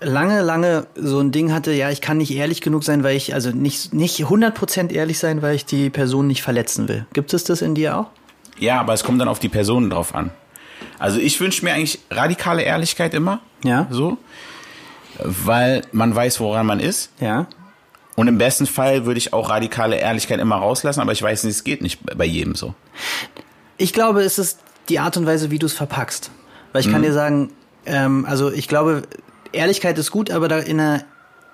lange, 0.00 0.40
lange 0.40 0.86
so 0.94 1.20
ein 1.20 1.32
Ding 1.32 1.52
hatte, 1.52 1.72
ja, 1.72 1.90
ich 1.90 2.00
kann 2.00 2.16
nicht 2.16 2.34
ehrlich 2.34 2.62
genug 2.62 2.84
sein, 2.84 3.04
weil 3.04 3.16
ich, 3.16 3.34
also 3.34 3.50
nicht, 3.50 3.92
nicht 3.92 4.20
100% 4.20 4.90
ehrlich 4.92 5.18
sein, 5.18 5.42
weil 5.42 5.54
ich 5.54 5.66
die 5.66 5.90
Person 5.90 6.26
nicht 6.26 6.42
verletzen 6.42 6.88
will. 6.88 7.06
Gibt 7.12 7.34
es 7.34 7.44
das 7.44 7.60
in 7.60 7.74
dir 7.74 7.98
auch? 7.98 8.06
Ja, 8.58 8.80
aber 8.80 8.94
es 8.94 9.04
kommt 9.04 9.20
dann 9.20 9.28
auf 9.28 9.38
die 9.38 9.48
Personen 9.48 9.90
drauf 9.90 10.14
an. 10.14 10.30
Also 10.98 11.18
ich 11.18 11.40
wünsche 11.40 11.64
mir 11.64 11.74
eigentlich 11.74 11.98
radikale 12.10 12.62
Ehrlichkeit 12.62 13.14
immer. 13.14 13.40
Ja. 13.64 13.86
So. 13.90 14.18
Weil 15.22 15.82
man 15.92 16.14
weiß, 16.14 16.40
woran 16.40 16.66
man 16.66 16.80
ist. 16.80 17.10
Ja. 17.20 17.46
Und 18.16 18.28
im 18.28 18.38
besten 18.38 18.66
Fall 18.66 19.06
würde 19.06 19.18
ich 19.18 19.32
auch 19.32 19.50
radikale 19.50 19.96
Ehrlichkeit 19.96 20.40
immer 20.40 20.56
rauslassen, 20.56 21.00
aber 21.00 21.12
ich 21.12 21.22
weiß 21.22 21.44
nicht, 21.44 21.54
es 21.54 21.64
geht 21.64 21.80
nicht 21.82 22.00
bei 22.16 22.24
jedem 22.24 22.54
so. 22.54 22.74
Ich 23.76 23.92
glaube, 23.92 24.22
es 24.22 24.38
ist 24.38 24.58
die 24.88 24.98
Art 24.98 25.16
und 25.16 25.26
Weise, 25.26 25.50
wie 25.50 25.58
du 25.58 25.66
es 25.66 25.72
verpackst. 25.72 26.30
Weil 26.72 26.80
ich 26.82 26.88
Mhm. 26.88 26.92
kann 26.92 27.02
dir 27.02 27.12
sagen, 27.12 27.52
ähm, 27.86 28.26
also 28.28 28.50
ich 28.52 28.68
glaube, 28.68 29.02
Ehrlichkeit 29.52 29.98
ist 29.98 30.10
gut, 30.10 30.30
aber 30.30 30.48
da 30.48 30.58
in 30.58 30.78
der 30.78 31.04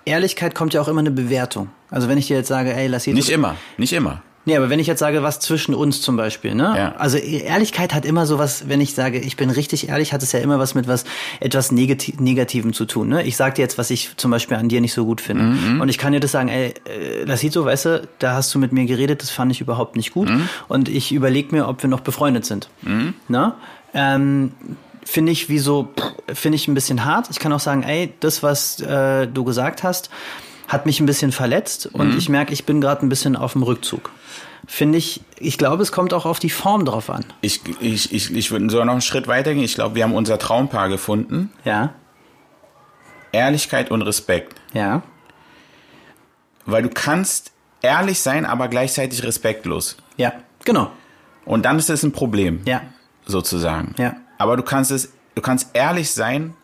Ehrlichkeit 0.04 0.54
kommt 0.54 0.74
ja 0.74 0.80
auch 0.80 0.88
immer 0.88 1.00
eine 1.00 1.10
Bewertung. 1.10 1.70
Also 1.90 2.08
wenn 2.08 2.18
ich 2.18 2.26
dir 2.26 2.36
jetzt 2.36 2.48
sage, 2.48 2.74
ey, 2.74 2.86
lass 2.88 3.04
hier 3.04 3.14
Nicht 3.14 3.30
immer, 3.30 3.56
nicht 3.76 3.92
immer. 3.92 4.22
Nee, 4.46 4.56
aber 4.56 4.70
wenn 4.70 4.78
ich 4.78 4.86
jetzt 4.86 5.00
sage, 5.00 5.22
was 5.24 5.40
zwischen 5.40 5.74
uns 5.74 6.00
zum 6.00 6.16
Beispiel, 6.16 6.54
ne? 6.54 6.72
Ja. 6.76 6.94
Also 6.96 7.18
Ehrlichkeit 7.18 7.92
hat 7.92 8.06
immer 8.06 8.26
sowas, 8.26 8.68
wenn 8.68 8.80
ich 8.80 8.94
sage, 8.94 9.18
ich 9.18 9.36
bin 9.36 9.50
richtig 9.50 9.88
ehrlich, 9.88 10.12
hat 10.12 10.22
es 10.22 10.30
ja 10.32 10.38
immer 10.38 10.58
was 10.60 10.74
mit 10.76 10.86
was 10.86 11.04
etwas 11.40 11.72
Negati 11.72 12.14
Negativem 12.18 12.72
zu 12.72 12.84
tun. 12.84 13.08
Ne? 13.08 13.24
Ich 13.24 13.36
sag 13.36 13.56
dir 13.56 13.62
jetzt, 13.62 13.76
was 13.76 13.90
ich 13.90 14.16
zum 14.16 14.30
Beispiel 14.30 14.56
an 14.56 14.68
dir 14.68 14.80
nicht 14.80 14.92
so 14.94 15.04
gut 15.04 15.20
finde. 15.20 15.42
Mhm, 15.42 15.80
Und 15.80 15.88
ich 15.88 15.98
kann 15.98 16.12
dir 16.12 16.20
das 16.20 16.30
sagen, 16.32 16.48
ey, 16.48 16.74
äh, 16.84 17.24
das 17.26 17.40
sieht 17.40 17.52
so, 17.52 17.64
weißt 17.64 17.84
du, 17.86 18.08
da 18.20 18.34
hast 18.34 18.54
du 18.54 18.58
mit 18.60 18.72
mir 18.72 18.86
geredet, 18.86 19.20
das 19.20 19.30
fand 19.30 19.50
ich 19.50 19.60
überhaupt 19.60 19.96
nicht 19.96 20.12
gut. 20.12 20.30
Mhm. 20.30 20.48
Und 20.68 20.88
ich 20.88 21.12
überlege 21.12 21.54
mir, 21.54 21.66
ob 21.68 21.82
wir 21.82 21.90
noch 21.90 22.00
befreundet 22.00 22.46
sind. 22.46 22.68
Ne? 23.28 23.52
Ähm, 23.94 24.52
finde 25.04 25.32
ich 25.32 25.48
wie 25.48 25.58
so, 25.58 25.88
finde 26.32 26.56
ich 26.56 26.68
ein 26.68 26.74
bisschen 26.74 27.04
hart. 27.04 27.28
Ich 27.30 27.38
kann 27.40 27.52
auch 27.52 27.60
sagen, 27.60 27.82
ey, 27.82 28.12
das, 28.20 28.42
was 28.42 28.80
äh, 28.80 29.26
du 29.26 29.42
gesagt 29.44 29.82
hast, 29.82 30.10
hat 30.68 30.86
mich 30.86 31.00
ein 31.00 31.06
bisschen 31.06 31.32
verletzt 31.32 31.86
und 31.86 32.12
Mhm. 32.12 32.18
ich 32.18 32.28
merke, 32.28 32.52
ich 32.52 32.64
bin 32.66 32.80
gerade 32.80 33.04
ein 33.04 33.08
bisschen 33.08 33.36
auf 33.36 33.52
dem 33.52 33.62
Rückzug. 33.62 34.10
Finde 34.66 34.98
ich, 34.98 35.20
ich 35.38 35.58
glaube, 35.58 35.82
es 35.82 35.92
kommt 35.92 36.12
auch 36.12 36.26
auf 36.26 36.38
die 36.40 36.50
Form 36.50 36.84
drauf 36.84 37.08
an. 37.08 37.24
Ich, 37.40 37.60
ich, 37.80 38.12
ich, 38.12 38.34
ich 38.34 38.50
würde 38.50 38.68
sogar 38.68 38.84
noch 38.84 38.92
einen 38.94 39.00
Schritt 39.02 39.28
weitergehen. 39.28 39.64
Ich 39.64 39.74
glaube, 39.76 39.94
wir 39.94 40.02
haben 40.02 40.14
unser 40.14 40.38
Traumpaar 40.38 40.88
gefunden. 40.88 41.52
Ja, 41.64 41.94
Ehrlichkeit 43.32 43.90
und 43.90 44.02
Respekt. 44.02 44.60
ja, 44.72 45.02
Weil 46.64 46.82
du 46.82 46.88
kannst 46.88 47.52
ehrlich 47.82 48.20
sein, 48.20 48.44
aber 48.46 48.68
gleichzeitig 48.68 49.22
respektlos. 49.22 49.96
ja, 50.16 50.32
genau. 50.64 50.90
Und 51.44 51.62
dann 51.64 51.78
ist 51.78 51.88
das 51.88 52.02
ein 52.02 52.10
Problem. 52.12 52.62
Ja, 52.64 52.82
Sozusagen. 53.24 53.94
Ja. 53.98 54.16
Aber 54.38 54.56
du 54.56 54.62
kannst 54.64 54.90
es, 54.90 55.12
du 55.36 55.42
kannst 55.42 55.70
ehrlich 55.74 56.10
sein 56.10 56.54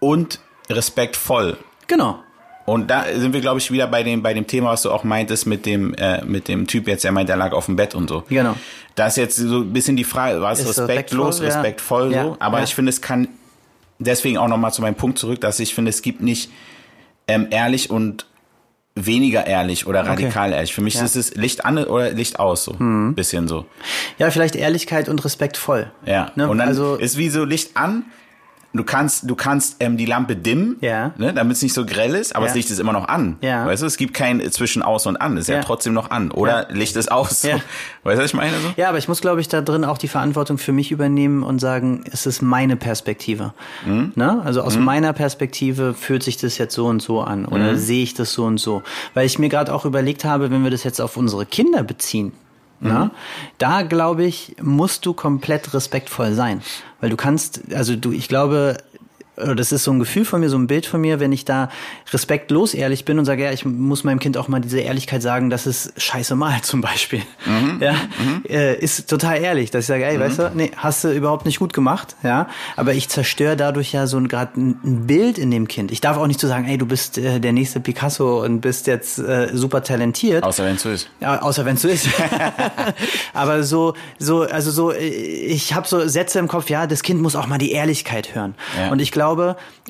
und 0.00 0.38
respektvoll. 0.70 1.56
genau. 1.88 2.20
Und 2.66 2.90
da 2.90 3.04
sind 3.14 3.34
wir, 3.34 3.40
glaube 3.40 3.60
ich, 3.60 3.70
wieder 3.70 3.86
bei 3.86 4.02
dem, 4.02 4.22
bei 4.22 4.32
dem 4.32 4.46
Thema, 4.46 4.70
was 4.70 4.82
du 4.82 4.90
auch 4.90 5.04
meintest 5.04 5.46
mit 5.46 5.66
dem, 5.66 5.94
äh, 5.94 6.24
mit 6.24 6.48
dem 6.48 6.66
Typ 6.66 6.88
jetzt, 6.88 7.04
der 7.04 7.12
meint, 7.12 7.28
der 7.28 7.36
lag 7.36 7.52
auf 7.52 7.66
dem 7.66 7.76
Bett 7.76 7.94
und 7.94 8.08
so. 8.08 8.24
Genau. 8.28 8.56
Da 8.94 9.08
ist 9.08 9.16
jetzt 9.16 9.36
so 9.36 9.60
ein 9.60 9.72
bisschen 9.72 9.96
die 9.96 10.04
Frage, 10.04 10.40
war 10.40 10.52
es 10.52 10.60
Ist 10.60 10.78
respektlos, 10.78 11.42
respektvoll, 11.42 12.12
ja. 12.12 12.24
so? 12.24 12.36
Aber 12.38 12.58
ja. 12.58 12.64
ich 12.64 12.74
finde, 12.74 12.90
es 12.90 13.02
kann, 13.02 13.28
deswegen 13.98 14.38
auch 14.38 14.48
nochmal 14.48 14.72
zu 14.72 14.80
meinem 14.80 14.94
Punkt 14.94 15.18
zurück, 15.18 15.40
dass 15.40 15.60
ich 15.60 15.74
finde, 15.74 15.90
es 15.90 16.00
gibt 16.00 16.22
nicht 16.22 16.50
ähm, 17.28 17.48
ehrlich 17.50 17.90
und 17.90 18.26
weniger 18.94 19.46
ehrlich 19.46 19.86
oder 19.86 20.06
radikal 20.06 20.52
ehrlich. 20.52 20.74
Für 20.74 20.80
mich 20.80 20.94
Ja. 20.94 21.04
Ist 21.04 21.16
es 21.16 21.34
Licht 21.34 21.64
an 21.64 21.78
oder 21.78 22.12
Licht 22.12 22.38
aus, 22.38 22.64
so. 22.64 22.76
Ein 22.78 23.14
bisschen 23.14 23.48
so. 23.48 23.66
Ja, 24.18 24.30
vielleicht 24.30 24.54
Ehrlichkeit 24.54 25.08
und 25.08 25.24
respektvoll. 25.24 25.90
Ja. 26.06 26.30
Ne? 26.36 26.48
Und 26.48 26.58
dann 26.58 26.68
also, 26.68 26.94
ist 26.94 27.18
wie 27.18 27.28
so 27.28 27.44
Licht 27.44 27.76
an. 27.76 28.04
Du 28.76 28.82
kannst, 28.82 29.30
du 29.30 29.36
kannst 29.36 29.76
ähm, 29.78 29.96
die 29.96 30.04
Lampe 30.04 30.34
dimmen, 30.34 30.76
Ja. 30.80 31.12
ne, 31.16 31.32
damit 31.32 31.56
es 31.56 31.62
nicht 31.62 31.72
so 31.74 31.86
grell 31.86 32.14
ist, 32.16 32.34
aber 32.34 32.44
Ja. 32.46 32.48
das 32.48 32.56
Licht 32.56 32.70
ist 32.70 32.80
immer 32.80 32.92
noch 32.92 33.06
an. 33.06 33.36
Ja. 33.40 33.64
Weißt 33.66 33.82
du, 33.82 33.86
es 33.86 33.96
gibt 33.96 34.14
kein 34.14 34.40
zwischen 34.50 34.82
aus 34.82 35.06
und 35.06 35.16
an, 35.16 35.36
es 35.36 35.42
ist 35.42 35.48
ja, 35.48 35.56
Ja. 35.56 35.62
trotzdem 35.62 35.92
noch 35.94 36.10
an. 36.10 36.32
Oder 36.32 36.66
Licht 36.70 36.96
ist 36.96 37.10
aus. 37.12 37.44
Ja. 37.44 37.56
Weißt 38.02 38.18
du, 38.18 38.22
was 38.24 38.30
ich 38.30 38.34
meine? 38.34 38.52
So? 38.58 38.74
ja, 38.76 38.88
aber 38.88 38.98
ich 38.98 39.06
muss, 39.06 39.20
glaube 39.20 39.40
ich, 39.40 39.46
da 39.48 39.60
drin 39.60 39.84
auch 39.84 39.96
die 39.96 40.08
Verantwortung 40.08 40.58
für 40.58 40.72
mich 40.72 40.90
übernehmen 40.90 41.44
und 41.44 41.60
sagen, 41.60 42.02
es 42.10 42.26
ist 42.26 42.42
meine 42.42 42.76
Perspektive. 42.76 43.54
Mhm. 43.86 44.10
Ne? 44.16 44.42
Also 44.44 44.62
aus 44.62 44.76
meiner 44.76 45.12
Perspektive 45.12 45.94
fühlt 45.94 46.24
sich 46.24 46.36
das 46.36 46.58
jetzt 46.58 46.74
so 46.74 46.86
und 46.86 47.00
so 47.00 47.20
an 47.20 47.44
oder 47.46 47.72
Mhm. 47.72 47.76
sehe 47.78 48.02
ich 48.02 48.14
das 48.14 48.32
so 48.32 48.44
und 48.44 48.58
so. 48.58 48.82
Weil 49.14 49.24
ich 49.26 49.38
mir 49.38 49.48
gerade 49.48 49.72
auch 49.72 49.84
überlegt 49.84 50.24
habe, 50.24 50.50
wenn 50.50 50.64
wir 50.64 50.70
das 50.72 50.82
jetzt 50.82 51.00
auf 51.00 51.16
unsere 51.16 51.46
Kinder 51.46 51.84
beziehen, 51.84 52.32
Mhm. 52.84 53.10
Da 53.58 53.82
glaube 53.82 54.24
ich, 54.24 54.56
musst 54.62 55.06
du 55.06 55.14
komplett 55.14 55.74
respektvoll 55.74 56.34
sein. 56.34 56.62
Weil 57.00 57.10
du 57.10 57.16
kannst, 57.16 57.60
also 57.74 57.96
du, 57.96 58.12
ich 58.12 58.28
glaube, 58.28 58.76
das 59.36 59.72
ist 59.72 59.84
so 59.84 59.90
ein 59.92 59.98
Gefühl 59.98 60.24
von 60.24 60.40
mir, 60.40 60.48
so 60.48 60.56
ein 60.56 60.66
Bild 60.66 60.86
von 60.86 61.00
mir, 61.00 61.20
wenn 61.20 61.32
ich 61.32 61.44
da 61.44 61.68
respektlos 62.12 62.74
ehrlich 62.74 63.04
bin 63.04 63.18
und 63.18 63.24
sage, 63.24 63.44
ja, 63.44 63.52
ich 63.52 63.64
muss 63.64 64.04
meinem 64.04 64.20
Kind 64.20 64.36
auch 64.36 64.48
mal 64.48 64.60
diese 64.60 64.80
Ehrlichkeit 64.80 65.22
sagen, 65.22 65.50
dass 65.50 65.66
es 65.66 65.92
scheiße 65.96 66.36
malt 66.36 66.64
zum 66.64 66.80
Beispiel. 66.80 67.22
Ja, 67.80 67.94
Äh, 68.48 68.78
ist 68.78 69.08
total 69.08 69.38
ehrlich, 69.40 69.70
dass 69.70 69.84
ich 69.84 69.88
sage, 69.88 70.04
ey, 70.06 70.18
weißt 70.20 70.38
du, 70.38 70.52
nee, 70.54 70.70
hast 70.76 71.04
du 71.04 71.10
überhaupt 71.10 71.44
nicht 71.46 71.58
gut 71.58 71.72
gemacht, 71.72 72.14
ja, 72.22 72.48
aber 72.76 72.94
ich 72.94 73.08
zerstöre 73.08 73.56
dadurch 73.56 73.92
ja 73.92 74.06
so 74.06 74.20
gerade 74.22 74.60
ein, 74.60 74.78
ein 74.84 75.06
Bild 75.06 75.38
in 75.38 75.50
dem 75.50 75.66
Kind. 75.66 75.90
Ich 75.90 76.00
darf 76.00 76.16
auch 76.16 76.26
nicht 76.26 76.40
so 76.40 76.46
sagen, 76.46 76.66
ey, 76.68 76.78
du 76.78 76.86
bist 76.86 77.18
äh, 77.18 77.40
der 77.40 77.52
nächste 77.52 77.80
Picasso 77.80 78.44
und 78.44 78.60
bist 78.60 78.86
jetzt 78.86 79.18
äh, 79.18 79.48
super 79.52 79.82
talentiert. 79.82 80.44
Außer 80.44 80.64
wenn 80.64 80.76
es 80.76 80.82
so 80.82 80.90
ist. 80.90 81.10
Ja, 81.20 81.42
außer 81.42 81.64
wenn 81.64 81.74
es 81.74 81.82
so 81.82 81.88
ist. 81.88 82.08
Aber 83.32 83.62
so, 83.62 83.94
so, 84.18 84.42
also 84.42 84.70
so, 84.70 84.92
äh, 84.92 85.04
ich 85.06 85.74
habe 85.74 85.86
so 85.88 86.06
Sätze 86.06 86.38
im 86.38 86.48
Kopf, 86.48 86.70
ja, 86.70 86.86
das 86.86 87.02
Kind 87.02 87.20
muss 87.20 87.36
auch 87.36 87.46
mal 87.46 87.58
die 87.58 87.72
Ehrlichkeit 87.72 88.34
hören. 88.34 88.54
Ja. 88.78 88.90
Und 88.90 89.00
ich 89.00 89.10
glaube, 89.10 89.23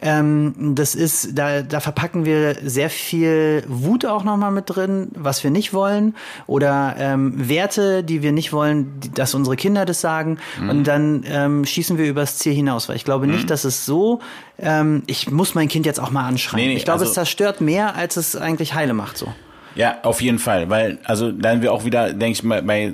ähm, 0.01 0.75
das 0.75 0.95
ist, 0.95 1.39
da, 1.39 1.63
da 1.63 1.81
verpacken 1.81 2.25
wir 2.25 2.57
sehr 2.63 2.91
viel 2.91 3.65
Wut 3.69 4.05
auch 4.05 4.25
nochmal 4.25 4.51
mit 4.51 4.65
drin, 4.67 5.09
was 5.15 5.43
wir 5.45 5.51
nicht 5.51 5.73
wollen. 5.73 6.15
Oder 6.47 6.97
ähm, 6.99 7.49
Werte, 7.49 8.05
die 8.05 8.23
wir 8.23 8.33
nicht 8.33 8.53
wollen, 8.53 9.01
die, 9.01 9.11
dass 9.11 9.35
unsere 9.35 9.57
Kinder 9.57 9.85
das 9.85 10.01
sagen. 10.01 10.39
Mhm. 10.61 10.69
Und 10.71 10.85
dann 10.85 11.25
ähm, 11.27 11.65
schießen 11.65 11.99
wir 11.99 12.07
übers 12.07 12.39
Ziel 12.39 12.55
hinaus. 12.55 12.89
Weil 12.89 12.97
ich 12.97 13.05
glaube 13.05 13.27
nicht, 13.27 13.51
dass 13.51 13.65
es 13.65 13.87
so, 13.87 14.21
ähm, 14.59 15.03
ich 15.07 15.31
muss 15.31 15.55
mein 15.55 15.69
Kind 15.69 15.87
jetzt 15.87 16.01
auch 16.01 16.11
mal 16.11 16.27
anschreien. 16.27 16.63
Nee, 16.63 16.69
nee, 16.69 16.77
ich 16.77 16.85
glaube, 16.85 17.01
also- 17.01 17.11
es 17.11 17.15
zerstört 17.15 17.61
mehr, 17.61 17.97
als 17.97 18.17
es 18.17 18.37
eigentlich 18.37 18.75
heile 18.75 18.95
macht 18.95 19.17
so. 19.19 19.33
Ja, 19.75 19.99
auf 20.03 20.21
jeden 20.23 20.39
Fall, 20.39 20.71
weil, 20.71 20.99
also, 21.03 21.33
dann 21.33 21.61
wir 21.61 21.73
auch 21.73 21.85
wieder, 21.85 22.13
denke 22.13 22.31
ich 22.31 22.43
mal, 22.45 22.63
bei, 22.63 22.93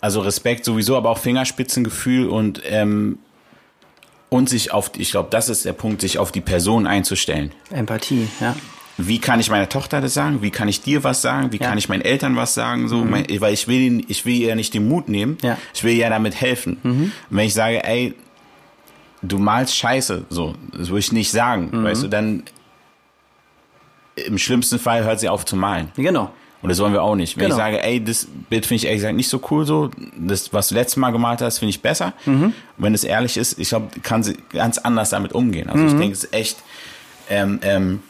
also 0.00 0.20
Respekt 0.20 0.64
sowieso, 0.64 0.96
aber 0.96 1.10
auch 1.10 1.18
Fingerspitzengefühl 1.18 2.28
und, 2.28 2.62
ähm, 2.64 3.18
und 4.30 4.48
sich 4.48 4.72
auf, 4.72 4.92
ich 4.96 5.10
glaube, 5.10 5.28
das 5.30 5.48
ist 5.50 5.64
der 5.66 5.74
Punkt, 5.74 6.00
sich 6.00 6.18
auf 6.18 6.32
die 6.32 6.40
Person 6.40 6.86
einzustellen. 6.86 7.52
Empathie, 7.70 8.28
ja. 8.40 8.56
Wie 8.96 9.18
kann 9.18 9.40
ich 9.40 9.48
meiner 9.50 9.68
Tochter 9.68 10.00
das 10.00 10.12
sagen? 10.14 10.42
Wie 10.42 10.50
kann 10.50 10.68
ich 10.68 10.82
dir 10.82 11.04
was 11.04 11.22
sagen? 11.22 11.52
Wie 11.52 11.56
Ja. 11.56 11.66
Mhm. 11.66 11.68
kann 11.70 11.78
ich 11.78 11.88
meinen 11.88 12.02
Eltern 12.02 12.36
was 12.36 12.54
sagen? 12.54 12.88
So, 12.88 13.04
mein, 13.04 13.26
weil 13.40 13.52
ich 13.54 13.66
will, 13.68 14.04
ich 14.08 14.24
will 14.26 14.34
ihr 14.34 14.48
ja 14.48 14.54
nicht 14.54 14.72
den 14.74 14.88
Mut 14.88 15.08
nehmen. 15.08 15.36
Ja. 15.42 15.54
Mhm. 15.54 15.58
Ich 15.74 15.84
will 15.84 15.92
ihr 15.92 15.98
ja 15.98 16.10
damit 16.10 16.38
helfen. 16.40 16.78
Und 16.82 17.12
wenn 17.30 17.46
ich 17.46 17.54
sage, 17.54 17.82
ey, 17.84 18.14
du 19.22 19.38
malst 19.38 19.74
Scheiße, 19.76 20.24
so, 20.28 20.54
das 20.72 20.88
würde 20.88 20.98
ich 21.00 21.12
nicht 21.12 21.30
sagen, 21.30 21.68
Mhm. 21.72 21.84
weißt 21.84 22.02
du, 22.02 22.08
dann 22.08 22.42
im 24.16 24.38
schlimmsten 24.38 24.78
Fall 24.78 25.04
hört 25.04 25.20
sie 25.20 25.28
auf 25.28 25.44
zu 25.46 25.56
malen. 25.56 25.90
Genau. 25.96 26.30
Und 26.62 26.68
das 26.68 26.78
wollen 26.78 26.92
wir 26.92 27.02
auch 27.02 27.14
nicht. 27.16 27.36
Wenn 27.38 27.44
Genau. 27.44 27.54
ich 27.56 27.58
sage, 27.58 27.82
ey, 27.82 28.04
das 28.04 28.26
Bild 28.50 28.66
finde 28.66 28.76
ich 28.76 28.84
ehrlich 28.84 28.98
gesagt 29.00 29.16
nicht 29.16 29.28
so 29.30 29.40
cool 29.50 29.64
so, 29.64 29.90
das, 30.18 30.52
was 30.52 30.68
du 30.68 30.74
letztes 30.74 30.96
Mal 30.98 31.10
gemalt 31.10 31.40
hast, 31.40 31.58
finde 31.58 31.70
ich 31.70 31.80
besser. 31.80 32.12
Mhm. 32.26 32.52
Wenn 32.76 32.92
es 32.94 33.02
ehrlich 33.04 33.36
ist, 33.38 33.58
ich 33.58 33.70
glaube, 33.70 33.88
kann 34.02 34.22
sie 34.22 34.36
ganz 34.52 34.76
anders 34.78 35.10
damit 35.10 35.32
umgehen. 35.32 35.70
Also 35.70 35.82
Mhm. 35.82 35.88
ich 35.88 35.94
denke, 35.94 36.12
es 36.12 36.24
ist 36.24 36.34
echt, 36.34 36.58
ähm, 37.30 37.60
ähm, 37.62 38.02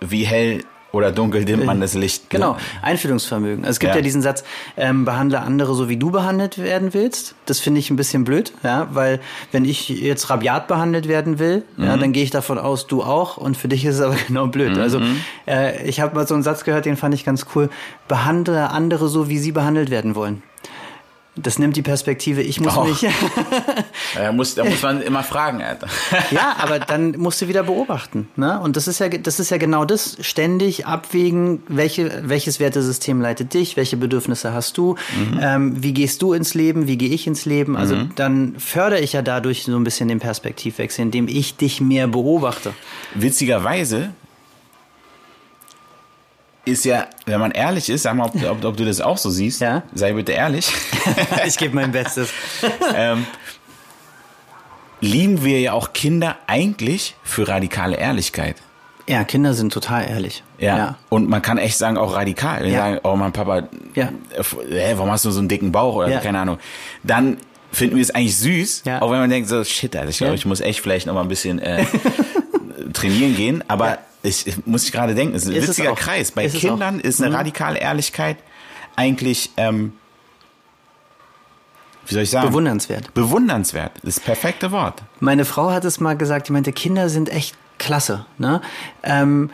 wie 0.00 0.24
hell 0.24 0.64
oder 0.92 1.10
dunkel 1.10 1.44
dimmt 1.44 1.64
man 1.64 1.80
das 1.80 1.94
Licht. 1.94 2.30
Genau, 2.30 2.56
Einfühlungsvermögen. 2.82 3.64
Es 3.64 3.80
gibt 3.80 3.90
ja, 3.90 3.96
Ja. 3.96 4.02
diesen 4.02 4.22
Satz, 4.22 4.44
ähm, 4.76 5.04
behandle 5.04 5.40
andere 5.40 5.74
so, 5.74 5.88
wie 5.88 5.96
du 5.96 6.10
behandelt 6.10 6.58
werden 6.58 6.94
willst. 6.94 7.34
Das 7.46 7.58
finde 7.60 7.80
ich 7.80 7.90
ein 7.90 7.96
bisschen 7.96 8.24
blöd, 8.24 8.52
ja, 8.62 8.88
weil 8.92 9.20
wenn 9.50 9.64
ich 9.64 9.88
jetzt 9.88 10.30
rabiat 10.30 10.68
behandelt 10.68 11.08
werden 11.08 11.38
will, 11.38 11.64
ja, 11.76 11.96
dann 11.96 12.12
gehe 12.12 12.22
ich 12.22 12.30
davon 12.30 12.58
aus, 12.58 12.86
du 12.86 13.02
auch 13.02 13.36
und 13.36 13.56
für 13.56 13.68
dich 13.68 13.84
ist 13.84 13.96
es 13.96 14.00
aber 14.00 14.16
genau 14.28 14.46
blöd. 14.46 14.78
Also 14.78 15.00
äh, 15.48 15.82
ich 15.86 16.00
habe 16.00 16.14
mal 16.14 16.26
so 16.26 16.34
einen 16.34 16.42
Satz 16.42 16.64
gehört, 16.64 16.84
den 16.84 16.96
fand 16.96 17.14
ich 17.14 17.24
ganz 17.24 17.46
cool. 17.54 17.70
Behandle 18.08 18.70
andere 18.70 19.08
so, 19.08 19.28
wie 19.28 19.38
sie 19.38 19.52
behandelt 19.52 19.90
werden 19.90 20.14
wollen. 20.14 20.42
Das 21.34 21.58
nimmt 21.58 21.76
die 21.76 21.82
Perspektive, 21.82 22.42
ich 22.42 22.60
muss 22.60 22.76
Oh. 22.76 22.84
mich... 22.84 23.06
Da 24.14 24.30
muss, 24.30 24.54
da 24.54 24.64
muss 24.64 24.82
man 24.82 25.00
immer 25.00 25.22
fragen, 25.22 25.62
Alter. 25.62 25.86
Ja, 26.30 26.56
aber 26.58 26.78
dann 26.78 27.12
musst 27.12 27.40
du 27.40 27.48
wieder 27.48 27.62
beobachten. 27.62 28.28
Ne? 28.36 28.60
Und 28.60 28.76
das 28.76 28.86
ist 28.86 28.98
ja, 29.00 29.08
das 29.08 29.40
ist 29.40 29.50
ja 29.50 29.56
genau 29.56 29.86
das, 29.86 30.18
ständig 30.20 30.86
abwägen, 30.86 31.62
welche, 31.68 32.22
welches 32.28 32.60
Wertesystem 32.60 33.22
leitet 33.22 33.54
dich, 33.54 33.78
welche 33.78 33.96
Bedürfnisse 33.96 34.52
hast 34.52 34.76
du, 34.76 34.96
ähm, 35.40 35.82
wie 35.82 35.94
gehst 35.94 36.20
du 36.20 36.34
ins 36.34 36.52
Leben, 36.52 36.86
wie 36.86 36.98
gehe 36.98 37.08
ich 37.08 37.26
ins 37.26 37.46
Leben. 37.46 37.76
Also 37.76 37.96
dann 38.16 38.56
fördere 38.58 39.00
ich 39.00 39.14
ja 39.14 39.22
dadurch 39.22 39.64
so 39.64 39.74
ein 39.76 39.84
bisschen 39.84 40.08
den 40.08 40.20
Perspektivwechsel, 40.20 41.02
indem 41.06 41.28
ich 41.28 41.56
dich 41.56 41.80
mehr 41.80 42.06
beobachte. 42.08 42.74
Witzigerweise 43.14 44.10
ist 46.64 46.84
ja, 46.84 47.06
wenn 47.26 47.40
man 47.40 47.50
ehrlich 47.50 47.88
ist, 47.90 48.02
sag 48.02 48.14
mal, 48.14 48.26
ob, 48.26 48.34
ob, 48.44 48.64
ob 48.64 48.76
du 48.76 48.84
das 48.84 49.00
auch 49.00 49.18
so 49.18 49.30
siehst, 49.30 49.60
Ja. 49.60 49.82
sei 49.94 50.12
bitte 50.12 50.32
ehrlich. 50.32 50.70
ich 51.46 51.56
gebe 51.58 51.74
mein 51.74 51.90
Bestes. 51.92 52.30
ähm, 52.94 53.26
lieben 55.00 55.44
wir 55.44 55.60
ja 55.60 55.72
auch 55.72 55.92
Kinder 55.92 56.36
eigentlich 56.46 57.16
für 57.24 57.48
radikale 57.48 57.96
Ehrlichkeit. 57.96 58.56
Ja, 59.08 59.24
Kinder 59.24 59.52
sind 59.52 59.72
total 59.72 60.08
ehrlich. 60.08 60.44
Ja. 60.58 60.96
Und 61.08 61.28
man 61.28 61.42
kann 61.42 61.58
echt 61.58 61.76
sagen, 61.76 61.96
auch 61.96 62.14
radikal. 62.14 62.62
Wenn 62.62 62.72
Ja. 62.72 62.78
sagen, 62.78 63.00
oh 63.02 63.16
mein 63.16 63.32
Papa, 63.32 63.64
Ja. 63.94 64.10
äh, 64.36 64.42
hä, 64.70 64.92
warum 64.96 65.10
hast 65.10 65.24
du 65.24 65.32
so 65.32 65.40
einen 65.40 65.48
dicken 65.48 65.72
Bauch 65.72 65.96
oder 65.96 66.08
Ja. 66.08 66.20
keine 66.20 66.38
Ahnung. 66.38 66.58
Dann 67.02 67.38
finden 67.72 67.96
wir 67.96 68.02
es 68.02 68.12
eigentlich 68.14 68.36
süß, 68.36 68.82
Ja. 68.86 69.02
auch 69.02 69.10
wenn 69.10 69.18
man 69.18 69.28
denkt, 69.30 69.48
so 69.48 69.64
shit, 69.64 69.96
Alter, 69.96 70.10
ich 70.10 70.18
glaube, 70.18 70.32
Ja. 70.32 70.36
ich 70.36 70.46
muss 70.46 70.60
echt 70.60 70.80
vielleicht 70.80 71.06
noch 71.08 71.14
mal 71.14 71.22
ein 71.22 71.28
bisschen 71.28 71.58
äh, 71.58 71.84
trainieren 72.92 73.34
gehen. 73.34 73.64
Aber 73.66 73.88
Ja. 73.88 73.98
Ich, 74.22 74.46
ich 74.46 74.66
muss 74.66 74.84
ich 74.84 74.92
gerade 74.92 75.14
denken, 75.14 75.34
es 75.34 75.42
ist 75.44 75.48
ein 75.50 75.56
Ist 75.56 75.68
witziger 75.68 75.92
auch. 75.92 75.96
Kreis. 75.98 76.30
Bei 76.30 76.44
Ist 76.44 76.56
Kindern 76.56 77.00
ist 77.00 77.20
eine 77.20 77.30
Mhm. 77.30 77.36
radikale 77.36 77.78
Ehrlichkeit 77.78 78.38
eigentlich, 78.96 79.50
ähm, 79.56 79.92
wie 82.06 82.14
soll 82.14 82.22
ich 82.24 82.30
sagen? 82.30 82.48
Bewundernswert. 82.48 83.14
Bewundernswert. 83.14 83.92
Das 84.02 84.20
perfekte 84.20 84.70
Wort. 84.72 85.02
Meine 85.20 85.44
Frau 85.44 85.70
hat 85.70 85.84
es 85.84 86.00
mal 86.00 86.16
gesagt, 86.16 86.48
die 86.48 86.52
meinte, 86.52 86.72
Kinder 86.72 87.08
sind 87.08 87.28
echt 87.28 87.56
klasse. 87.78 88.26
Ne? 88.38 88.60
Ähm, 89.02 89.50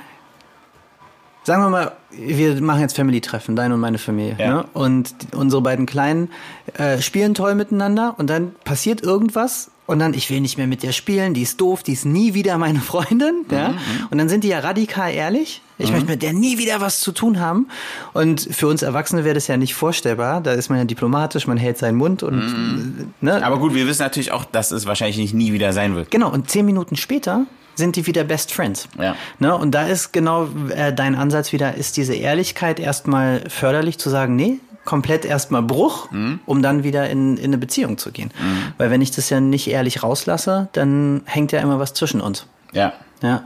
sagen 1.44 1.62
wir 1.62 1.70
mal, 1.70 1.92
wir 2.10 2.60
machen 2.62 2.80
jetzt 2.80 2.96
Family-Treffen, 2.96 3.54
deine 3.54 3.74
und 3.74 3.80
meine 3.80 3.98
Familie. 3.98 4.36
Ja. 4.38 4.48
Ne? 4.54 4.64
Und 4.72 5.14
die, 5.22 5.36
unsere 5.36 5.62
beiden 5.62 5.86
Kleinen 5.86 6.30
äh, 6.74 7.00
spielen 7.00 7.34
toll 7.34 7.54
miteinander 7.54 8.14
und 8.18 8.28
dann 8.28 8.54
passiert 8.64 9.02
irgendwas 9.02 9.70
und 9.88 10.00
dann, 10.00 10.12
ich 10.12 10.28
will 10.28 10.42
nicht 10.42 10.58
mehr 10.58 10.66
mit 10.66 10.82
der 10.82 10.92
spielen, 10.92 11.32
die 11.32 11.40
ist 11.40 11.62
doof, 11.62 11.82
die 11.82 11.94
ist 11.94 12.04
nie 12.04 12.34
wieder 12.34 12.58
meine 12.58 12.78
Freundin. 12.80 13.46
Ja? 13.50 13.72
Und 14.10 14.18
dann 14.18 14.28
sind 14.28 14.44
die 14.44 14.48
ja 14.48 14.58
radikal 14.58 15.10
ehrlich. 15.14 15.62
Ich 15.78 15.90
möchte 15.90 16.10
mit 16.10 16.22
der 16.22 16.34
nie 16.34 16.58
wieder 16.58 16.82
was 16.82 17.00
zu 17.00 17.10
tun 17.10 17.40
haben. 17.40 17.68
Und 18.12 18.48
für 18.50 18.66
uns 18.66 18.82
Erwachsene 18.82 19.24
wäre 19.24 19.34
das 19.34 19.46
ja 19.46 19.56
nicht 19.56 19.74
vorstellbar. 19.74 20.42
Da 20.42 20.52
ist 20.52 20.68
man 20.68 20.78
ja 20.78 20.84
diplomatisch, 20.84 21.46
man 21.46 21.56
hält 21.56 21.78
seinen 21.78 21.96
Mund 21.96 22.22
und 22.22 23.14
ne? 23.22 23.42
Aber 23.42 23.58
gut, 23.58 23.74
wir 23.74 23.86
wissen 23.86 24.02
natürlich 24.02 24.30
auch, 24.30 24.44
dass 24.44 24.72
es 24.72 24.84
wahrscheinlich 24.84 25.16
nicht 25.16 25.32
nie 25.32 25.54
wieder 25.54 25.72
sein 25.72 25.94
wird. 25.94 26.10
Genau, 26.10 26.30
und 26.30 26.50
zehn 26.50 26.66
Minuten 26.66 26.96
später 26.96 27.46
sind 27.74 27.96
die 27.96 28.06
wieder 28.06 28.24
Best 28.24 28.52
Friends. 28.52 28.88
Ja. 29.00 29.16
Ne? 29.38 29.56
Und 29.56 29.70
da 29.70 29.86
ist 29.86 30.12
genau 30.12 30.48
äh, 30.68 30.92
dein 30.92 31.14
Ansatz 31.14 31.52
wieder, 31.52 31.76
ist 31.76 31.96
diese 31.96 32.14
Ehrlichkeit 32.14 32.78
erstmal 32.78 33.48
förderlich 33.48 33.96
zu 33.98 34.10
sagen, 34.10 34.36
nee, 34.36 34.58
komplett 34.88 35.26
erstmal 35.26 35.60
Bruch, 35.62 36.08
um 36.46 36.62
dann 36.62 36.82
wieder 36.82 37.10
in, 37.10 37.36
in 37.36 37.44
eine 37.44 37.58
Beziehung 37.58 37.98
zu 37.98 38.10
gehen. 38.10 38.30
Weil 38.78 38.90
wenn 38.90 39.02
ich 39.02 39.10
das 39.10 39.28
ja 39.28 39.38
nicht 39.38 39.68
ehrlich 39.68 40.02
rauslasse, 40.02 40.68
dann 40.72 41.20
hängt 41.26 41.52
ja 41.52 41.60
immer 41.60 41.78
was 41.78 41.92
zwischen 41.92 42.22
uns. 42.22 42.46
Ja. 42.72 42.94
Ja. 43.22 43.44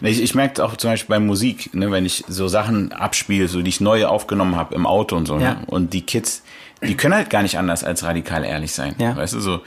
Ich, 0.00 0.22
ich 0.22 0.34
merke 0.34 0.64
auch 0.64 0.76
zum 0.76 0.90
Beispiel 0.92 1.14
bei 1.16 1.20
Musik, 1.20 1.74
ne, 1.74 1.90
wenn 1.90 2.06
ich 2.06 2.24
so 2.26 2.48
Sachen 2.48 2.92
abspiele, 2.92 3.46
so 3.46 3.60
die 3.60 3.68
ich 3.68 3.82
neu 3.82 4.06
aufgenommen 4.06 4.56
habe 4.56 4.74
im 4.74 4.86
Auto 4.86 5.16
und 5.16 5.26
so. 5.26 5.34
Ja. 5.34 5.50
Ne? 5.54 5.56
Und 5.66 5.92
die 5.92 6.00
Kids, 6.00 6.42
die 6.82 6.96
können 6.96 7.14
halt 7.14 7.28
gar 7.28 7.42
nicht 7.42 7.58
anders 7.58 7.84
als 7.84 8.02
radikal 8.02 8.42
ehrlich 8.42 8.72
sein. 8.72 8.94
Ja. 8.98 9.14
Weißt 9.14 9.34
du, 9.34 9.40
so. 9.40 9.60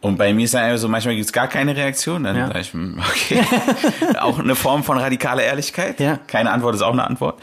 Und 0.00 0.16
bei 0.16 0.32
mir 0.32 0.44
ist 0.44 0.54
dann 0.54 0.62
einfach 0.62 0.78
so, 0.78 0.88
manchmal 0.88 1.16
gibt's 1.16 1.32
gar 1.32 1.48
keine 1.48 1.76
Reaktion. 1.76 2.22
Dann 2.22 2.36
Ja. 2.36 2.46
sag 2.46 2.60
ich, 2.60 2.72
hm, 2.72 3.00
okay. 3.00 3.42
auch 4.20 4.38
eine 4.38 4.54
Form 4.54 4.84
von 4.84 4.96
radikaler 4.98 5.42
Ehrlichkeit. 5.42 5.98
Ja. 5.98 6.18
Keine 6.28 6.52
Antwort 6.52 6.76
ist 6.76 6.82
auch 6.82 6.92
eine 6.92 7.04
Antwort. 7.04 7.40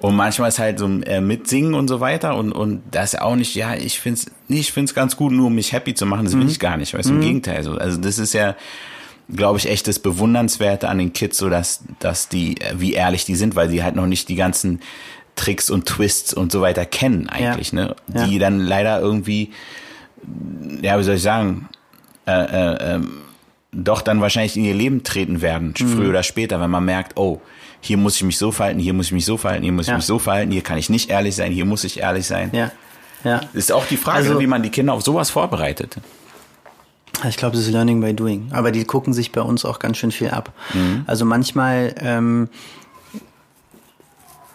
Und 0.00 0.14
manchmal 0.14 0.48
ist 0.50 0.58
halt 0.58 0.78
so 0.78 0.86
äh, 0.86 1.20
mitsingen 1.20 1.74
und 1.74 1.88
so 1.88 2.00
weiter. 2.00 2.36
Und, 2.36 2.52
und 2.52 2.82
das 2.90 3.14
ist 3.14 3.20
auch 3.20 3.34
nicht, 3.36 3.54
ja, 3.54 3.74
ich 3.74 3.98
find's, 3.98 4.26
nee, 4.48 4.60
ich 4.60 4.72
find's 4.72 4.94
ganz 4.94 5.16
gut, 5.16 5.32
nur 5.32 5.46
um 5.46 5.54
mich 5.54 5.72
happy 5.72 5.94
zu 5.94 6.04
machen. 6.06 6.24
Das 6.26 6.34
Mhm. 6.34 6.40
will 6.40 6.48
ich 6.50 6.60
gar 6.60 6.76
nicht. 6.76 6.92
Weißt 6.94 7.08
du, 7.08 7.14
im 7.14 7.20
Gegenteil. 7.20 7.62
So. 7.62 7.72
Also 7.72 7.98
das 7.98 8.18
ist 8.18 8.34
ja, 8.34 8.56
glaube 9.34 9.58
ich, 9.58 9.68
echt 9.70 9.88
das 9.88 9.98
Bewundernswerte 9.98 10.88
an 10.88 10.98
den 10.98 11.12
Kids, 11.12 11.38
so 11.38 11.48
dass, 11.48 11.82
dass 11.98 12.28
die, 12.28 12.60
äh, 12.60 12.74
wie 12.78 12.92
ehrlich 12.92 13.24
die 13.24 13.34
sind, 13.36 13.56
weil 13.56 13.70
sie 13.70 13.82
halt 13.82 13.96
noch 13.96 14.06
nicht 14.06 14.28
die 14.28 14.36
ganzen 14.36 14.80
Tricks 15.34 15.68
und 15.70 15.86
Twists 15.86 16.32
und 16.34 16.52
so 16.52 16.60
weiter 16.60 16.84
kennen 16.86 17.28
eigentlich, 17.28 17.72
Ja. 17.72 17.86
ne? 17.86 17.96
Die 18.28 18.34
Ja. 18.34 18.38
dann 18.38 18.60
leider 18.60 19.00
irgendwie, 19.00 19.50
ja, 20.82 20.98
wie 20.98 21.02
soll 21.04 21.16
ich 21.16 21.22
sagen, 21.22 21.68
äh, 22.26 22.32
äh, 22.32 22.94
ähm, 22.94 23.10
doch 23.72 24.00
dann 24.02 24.20
wahrscheinlich 24.20 24.56
in 24.56 24.64
ihr 24.64 24.74
Leben 24.74 25.02
treten 25.04 25.42
werden, 25.42 25.74
Mhm. 25.78 25.88
früher 25.88 26.08
oder 26.10 26.22
später, 26.22 26.60
wenn 26.60 26.70
man 26.70 26.84
merkt, 26.84 27.16
oh, 27.18 27.40
hier 27.80 27.96
muss 27.96 28.16
ich 28.16 28.22
mich 28.24 28.38
so 28.38 28.50
verhalten, 28.52 28.78
hier 28.80 28.92
muss 28.94 29.06
ich 29.06 29.12
mich 29.12 29.24
so 29.24 29.36
verhalten, 29.36 29.62
hier 29.64 29.72
muss 29.72 29.86
ich 29.86 29.90
Ja. 29.90 29.96
mich 29.96 30.06
so 30.06 30.18
verhalten, 30.18 30.50
hier 30.52 30.62
kann 30.62 30.78
ich 30.78 30.90
nicht 30.90 31.10
ehrlich 31.10 31.34
sein, 31.36 31.52
hier 31.52 31.64
muss 31.64 31.84
ich 31.84 32.00
ehrlich 32.00 32.26
sein. 32.26 32.50
Ja. 32.52 32.70
Ja. 33.24 33.40
Ist 33.54 33.72
auch 33.72 33.86
die 33.86 33.96
Frage, 33.96 34.28
Also- 34.28 34.40
wie 34.40 34.46
man 34.46 34.62
die 34.62 34.70
Kinder 34.70 34.92
auf 34.92 35.02
sowas 35.02 35.30
vorbereitet. 35.30 35.96
Ich 37.26 37.36
glaube, 37.38 37.56
das 37.56 37.64
ist 37.66 37.72
Learning 37.72 38.00
by 38.00 38.12
Doing. 38.12 38.48
Aber 38.52 38.70
die 38.70 38.84
gucken 38.84 39.14
sich 39.14 39.32
bei 39.32 39.40
uns 39.40 39.64
auch 39.64 39.78
ganz 39.78 39.96
schön 39.96 40.12
viel 40.12 40.28
ab. 40.30 40.52
Also 41.06 41.24
manchmal 41.24 41.94
ähm, 41.98 42.48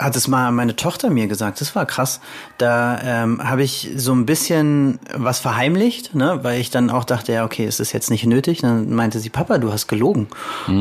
hat 0.01 0.15
es 0.15 0.27
mal 0.27 0.51
meine 0.51 0.75
Tochter 0.75 1.09
mir 1.09 1.27
gesagt, 1.27 1.61
das 1.61 1.75
war 1.75 1.85
krass. 1.85 2.19
Da 2.57 2.99
ähm, 3.03 3.41
habe 3.43 3.63
ich 3.63 3.89
so 3.95 4.13
ein 4.13 4.25
bisschen 4.25 4.99
was 5.15 5.39
verheimlicht, 5.39 6.15
ne? 6.15 6.39
weil 6.41 6.59
ich 6.59 6.71
dann 6.71 6.89
auch 6.89 7.03
dachte, 7.03 7.31
ja, 7.33 7.45
okay, 7.45 7.65
ist 7.65 7.79
das 7.79 7.91
jetzt 7.93 8.09
nicht 8.09 8.25
nötig? 8.25 8.61
Dann 8.61 8.93
meinte 8.93 9.19
sie, 9.19 9.29
Papa, 9.29 9.59
du 9.59 9.71
hast 9.71 9.87
gelogen. 9.87 10.27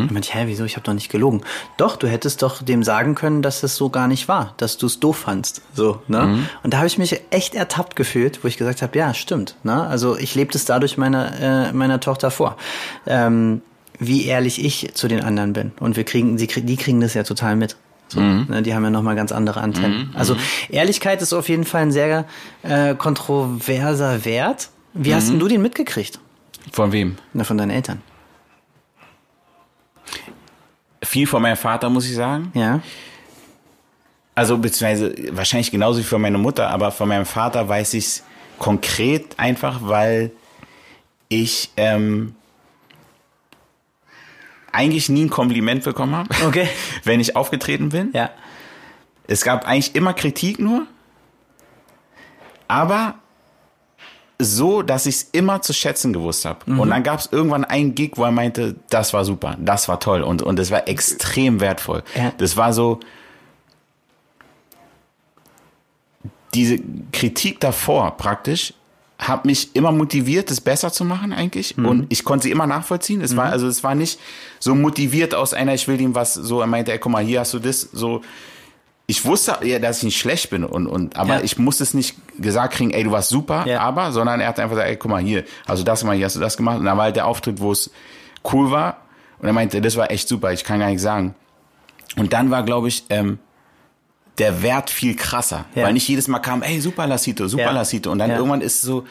Dann 0.07 0.15
meinte 0.15 0.29
ich, 0.29 0.35
hä, 0.35 0.45
wieso? 0.47 0.65
Ich 0.65 0.77
habe 0.77 0.85
doch 0.85 0.95
nicht 0.95 1.11
gelogen. 1.11 1.43
Doch, 1.77 1.97
du 1.97 2.09
hättest 2.09 2.43
doch 2.43 2.63
dem 2.63 2.83
sagen 2.83 3.15
können, 3.15 3.43
dass 3.43 3.63
es 3.63 3.77
so 3.77 3.91
gar 3.91 4.09
nicht 4.09 4.27
war, 4.29 4.55
dass 4.57 4.79
du 4.79 4.87
es 4.87 5.01
doof 5.01 5.19
fandst. 5.19 5.63
So, 5.75 6.03
ne? 6.09 6.47
Und 6.63 6.73
da 6.73 6.79
habe 6.79 6.87
ich 6.87 6.99
mich 6.99 7.21
echt 7.31 7.55
ertappt 7.55 7.97
gefühlt, 7.97 8.43
wo 8.43 8.49
ich 8.49 8.57
gesagt 8.57 8.83
habe, 8.83 8.97
ja, 8.99 9.13
stimmt. 9.13 9.57
Ne? 9.63 9.87
Also 9.87 10.17
ich 10.17 10.35
lebe 10.35 10.53
das 10.53 10.65
dadurch 10.65 10.97
meiner, 10.97 11.69
äh, 11.69 11.73
meiner 11.73 12.01
Tochter 12.01 12.31
vor. 12.31 12.57
Ähm, 13.07 13.63
wie 14.01 14.25
ehrlich 14.25 14.65
ich 14.65 14.95
zu 14.95 15.07
den 15.09 15.23
anderen 15.23 15.53
bin. 15.53 15.73
Und 15.79 15.97
wir 15.97 16.05
kriegen, 16.05 16.39
sie, 16.39 16.47
die 16.47 16.77
kriegen 16.77 17.01
das 17.01 17.15
ja 17.15 17.23
total 17.23 17.55
mit. 17.55 17.77
So, 18.11 18.21
ne, 18.21 18.63
die 18.63 18.75
haben 18.75 18.83
ja 18.83 18.91
nochmal 18.91 19.15
ganz 19.15 19.31
andere 19.31 19.61
Antennen. 19.61 20.11
Also 20.15 20.37
Ehrlichkeit 20.69 21.23
ist 21.23 21.33
auf 21.33 21.49
jeden 21.49 21.65
Fall 21.65 21.83
ein 21.83 21.93
sehr 21.93 22.27
äh, 22.63 22.95
kontroverser 22.97 24.25
Wert. 24.25 24.71
Wie 24.93 25.15
hast 25.15 25.29
denn 25.29 25.39
du 25.39 25.47
den 25.47 25.63
mitgekriegt? 25.63 26.19
Von 26.73 26.91
wem? 26.91 27.17
Na, 27.33 27.45
von 27.45 27.57
deinen 27.57 27.71
Eltern. 27.71 28.03
Viel 31.03 31.27
von 31.27 31.41
meinem 31.41 31.57
Vater, 31.57 31.89
muss 31.89 32.07
ich 32.07 32.15
sagen. 32.15 32.51
Ja. 32.55 32.81
Also 34.35 34.59
beziehungsweise 34.59 35.15
wahrscheinlich 35.33 35.71
genauso 35.71 36.01
wie 36.01 36.05
von 36.05 36.21
meiner 36.21 36.39
Mutter, 36.39 36.69
aber 36.71 36.91
von 36.91 37.09
meinem 37.09 37.27
Vater 37.27 37.69
weiß 37.69 37.95
ich 37.95 38.07
es 38.07 38.25
konkret 38.59 39.39
einfach, 39.39 39.81
weil 39.83 40.33
ich 41.29 41.71
ähm, 41.77 42.35
eigentlich 44.81 45.09
nie 45.09 45.25
ein 45.25 45.31
Kompliment 45.31 45.85
bekommen 45.85 46.17
habe, 46.17 46.29
Okay. 46.47 46.69
wenn 47.05 47.21
ich 47.21 47.37
aufgetreten 47.37 47.91
bin. 47.91 48.11
Ja. 48.15 48.31
Es 49.27 49.45
gab 49.45 49.67
eigentlich 49.67 49.95
immer 49.95 50.15
Kritik 50.15 50.59
nur, 50.59 50.87
aber 52.67 53.15
so, 54.39 54.81
dass 54.81 55.05
ich 55.05 55.17
es 55.17 55.23
immer 55.33 55.61
zu 55.61 55.75
schätzen 55.75 56.15
gewusst 56.15 56.47
habe. 56.47 56.65
Und 56.65 56.89
dann 56.89 57.03
gab 57.03 57.21
es 57.21 57.29
irgendwann 57.31 57.65
einen 57.65 57.95
Gig, 57.95 58.13
wo 58.15 58.25
er 58.25 58.31
meinte, 58.31 58.75
das 58.89 59.13
war 59.13 59.27
super, 59.27 59.57
das 59.61 59.87
war 59.87 60.01
toll 60.01 60.23
und 60.23 60.43
und 60.43 60.59
das 60.59 60.71
war 60.71 60.89
extrem 60.89 61.61
wertvoll. 61.61 62.03
Ja. 62.17 62.33
Das 62.39 62.57
war 62.57 62.73
so 62.73 63.01
diese 66.55 66.79
Kritik 67.13 67.61
davor 67.61 68.17
praktisch 68.17 68.73
hat 69.21 69.45
mich 69.45 69.77
immer 69.77 69.93
motiviert, 69.93 70.51
es 70.51 70.61
besser 70.61 70.91
zu 70.93 71.05
machen 71.05 71.33
eigentlich. 71.35 71.77
Und 71.77 72.07
ich 72.09 72.25
konnte 72.25 72.45
sie 72.45 72.51
immer 72.51 72.67
nachvollziehen. 72.67 73.21
Es 73.21 73.37
war, 73.37 73.47
also 73.51 73.69
es 73.69 73.85
war 73.85 73.95
nicht 73.95 74.19
so 74.59 74.75
motiviert 74.75 75.35
aus 75.35 75.53
einer, 75.53 75.75
ich 75.75 75.87
will 75.89 76.01
ihm 76.01 76.15
was, 76.15 76.33
so, 76.35 76.61
er 76.61 76.67
meinte, 76.67 76.91
ey, 76.93 76.99
guck 76.99 77.13
mal, 77.13 77.23
hier 77.23 77.41
hast 77.41 77.53
du 77.55 77.59
das, 77.59 77.83
so. 77.93 78.23
Ich 79.07 79.25
wusste 79.25 79.59
ja, 79.63 79.79
dass 79.81 79.99
ich 79.99 80.05
nicht 80.05 80.19
schlecht 80.19 80.51
bin 80.51 80.65
und, 80.65 80.87
und, 80.87 81.17
aber 81.17 81.35
Ja. 81.39 81.41
ich 81.43 81.59
musste 81.59 81.83
es 81.83 81.95
nicht 81.95 82.15
gesagt 82.39 82.75
kriegen, 82.75 82.93
ey, 82.93 83.03
du 83.05 83.11
warst 83.11 83.29
super, 83.29 83.67
Ja. 83.67 83.81
aber, 83.81 84.13
sondern 84.13 84.41
er 84.41 84.47
hat 84.49 84.59
einfach 84.61 84.77
gesagt, 84.77 84.89
ey, 84.89 84.97
guck 84.97 85.11
mal, 85.11 85.21
hier, 85.21 85.45
du 85.67 85.83
das 85.83 86.01
gemacht, 86.01 86.17
hier 86.17 86.27
hast 86.27 86.37
du 86.37 86.41
das 86.41 86.57
gemacht. 86.57 86.79
Und 86.79 86.85
dann 86.87 86.97
war 86.97 87.05
halt 87.05 87.17
der 87.17 87.27
Auftritt, 87.27 87.61
wo 87.61 87.73
es 87.73 87.91
cool 88.53 88.71
war. 88.71 88.99
Und 89.41 89.49
er 89.49 89.53
meinte, 89.53 89.81
das 89.81 89.97
war 89.97 90.11
echt 90.11 90.29
super, 90.29 90.53
ich 90.53 90.65
kann 90.65 90.79
gar 90.79 90.89
nicht 90.89 91.01
sagen. 91.03 91.35
Und 92.17 92.33
dann 92.33 92.51
war, 92.51 92.63
glaube 92.63 92.89
ich, 92.89 93.05
ähm, 93.11 93.39
der 94.41 94.63
Wert 94.63 94.91
viel 94.91 95.15
krasser. 95.15 95.67
Ja. 95.77 95.85
Weil 95.85 95.93
nicht 95.93 96.09
jedes 96.09 96.27
Mal 96.27 96.41
kam, 96.41 96.63
ey, 96.63 96.81
super 96.81 97.07
Lassito, 97.07 97.47
super 97.47 97.63
Ja. 97.65 97.71
Lassito. 97.71 98.11
Und 98.11 98.19
dann 98.19 98.31
Ja. 98.31 98.37
irgendwann 98.37 98.61
ist 98.63 98.83
so, 98.83 99.07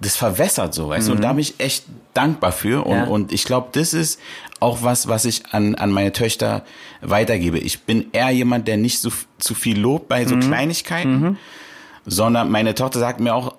das 0.00 0.14
verwässert 0.16 0.72
so, 0.74 0.88
weißt 0.88 1.08
du. 1.08 1.12
Und 1.12 1.22
da 1.22 1.30
bin 1.32 1.40
ich 1.40 1.54
echt 1.58 1.84
dankbar 2.14 2.52
für. 2.52 2.86
Und, 2.86 3.02
und 3.08 3.32
ich 3.32 3.44
glaube, 3.44 3.68
das 3.72 3.92
ist 3.94 4.20
auch 4.60 4.82
was, 4.82 5.08
was 5.08 5.24
ich 5.24 5.42
an, 5.52 5.74
an 5.74 5.90
meine 5.90 6.12
Töchter 6.12 6.64
weitergebe. 7.00 7.58
Ich 7.58 7.80
bin 7.80 8.06
eher 8.12 8.30
jemand, 8.30 8.68
der 8.68 8.76
nicht 8.76 9.00
so 9.00 9.10
zu 9.38 9.54
viel 9.54 9.78
lobt 9.78 10.08
bei 10.08 10.24
so 10.24 10.36
Kleinigkeiten, 10.38 11.38
sondern 12.06 12.50
meine 12.50 12.74
Tochter 12.74 12.98
sagt 13.00 13.20
mir 13.20 13.34
auch, 13.34 13.54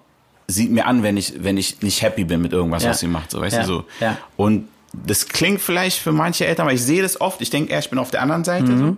sieht 0.48 0.72
mir 0.72 0.86
an, 0.88 1.04
wenn 1.04 1.18
ich, 1.18 1.34
wenn 1.44 1.58
ich 1.58 1.82
nicht 1.82 2.02
happy 2.02 2.26
bin 2.26 2.42
mit 2.42 2.52
irgendwas, 2.52 2.84
was 2.86 3.00
sie 3.00 3.08
macht, 3.08 3.32
so, 3.32 3.40
weißt 3.42 3.58
du, 3.60 3.66
so. 3.66 3.86
Ja. 4.02 4.18
Und 4.36 4.68
das 4.94 5.28
klingt 5.28 5.62
vielleicht 5.62 6.00
für 6.00 6.12
manche 6.12 6.46
Eltern, 6.46 6.68
weil 6.68 6.76
ich 6.76 6.84
sehe 6.84 7.02
das 7.02 7.20
oft, 7.22 7.42
ich 7.42 7.50
denke 7.50 7.72
eher, 7.72 7.80
ich 7.80 7.90
bin 7.90 7.98
auf 8.00 8.12
der 8.12 8.22
anderen 8.22 8.44
Seite, 8.44 8.72
Mhm. 8.72 8.78
so. 8.80 8.98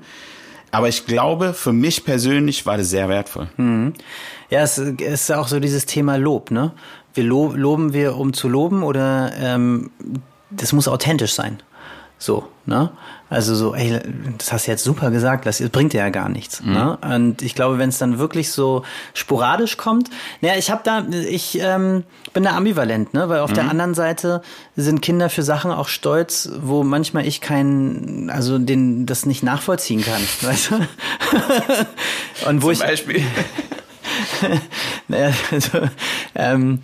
Aber 0.76 0.90
ich 0.90 1.06
glaube, 1.06 1.54
für 1.54 1.72
mich 1.72 2.04
persönlich 2.04 2.66
war 2.66 2.76
das 2.76 2.90
sehr 2.90 3.08
wertvoll. 3.08 3.48
Ja, 4.50 4.62
es 4.62 4.78
ist 4.78 5.32
auch 5.32 5.48
so 5.48 5.62
dieses 5.62 5.86
Thema 5.86 6.18
Lob, 6.18 6.52
ne? 6.52 6.74
Wir 7.14 7.24
lo 7.24 7.54
loben 7.56 7.94
wir, 7.94 8.18
um 8.18 8.34
zu 8.34 8.50
loben 8.50 8.84
oder 8.84 9.32
ähm, 9.40 9.90
das 10.50 10.74
muss 10.74 10.90
authentisch 10.90 11.32
sein. 11.32 11.64
So, 12.18 12.48
ne? 12.66 12.92
Also 13.30 13.56
so, 13.56 13.76
ey, 13.76 14.00
das 14.38 14.54
hast 14.54 14.68
du 14.68 14.72
jetzt 14.72 14.84
super 14.84 15.12
gesagt, 15.12 15.46
das 15.46 15.62
bringt 15.70 15.94
dir 15.94 15.98
ja 15.98 16.10
gar 16.10 16.30
nichts. 16.30 16.64
Ne? 16.64 16.98
Und 17.02 17.42
ich 17.42 17.56
glaube, 17.56 17.78
wenn 17.78 17.90
es 17.90 17.98
dann 17.98 18.20
wirklich 18.20 18.52
so 18.52 18.84
sporadisch 19.14 19.78
kommt, 19.78 20.10
naja, 20.42 20.56
ich 20.58 20.72
habe 20.72 20.82
da, 20.84 21.04
ich 21.10 21.60
ähm, 21.60 22.04
bin 22.34 22.44
da 22.44 22.56
ambivalent, 22.56 23.14
ne? 23.14 23.28
Weil 23.28 23.40
auf 23.40 23.52
der 23.52 23.70
anderen 23.70 23.94
Seite 23.96 24.42
sind 24.76 25.02
Kinder 25.02 25.30
für 25.30 25.44
Sachen 25.44 25.72
auch 25.72 25.88
stolz, 25.88 26.50
wo 26.62 26.84
manchmal 26.84 27.28
ich 27.28 27.42
keinen, 27.42 28.30
also 28.30 28.60
den 28.60 29.06
das 29.06 29.26
nicht 29.26 29.44
nachvollziehen 29.44 30.04
kann, 30.04 30.22
weißt 30.42 30.72
du? 30.72 32.48
Und 32.48 32.62
wo 32.62 32.72
ich 32.72 32.80
Beispiel. 32.80 33.24
naja, 35.08 35.34
also, 35.52 35.80
ähm, 36.36 36.82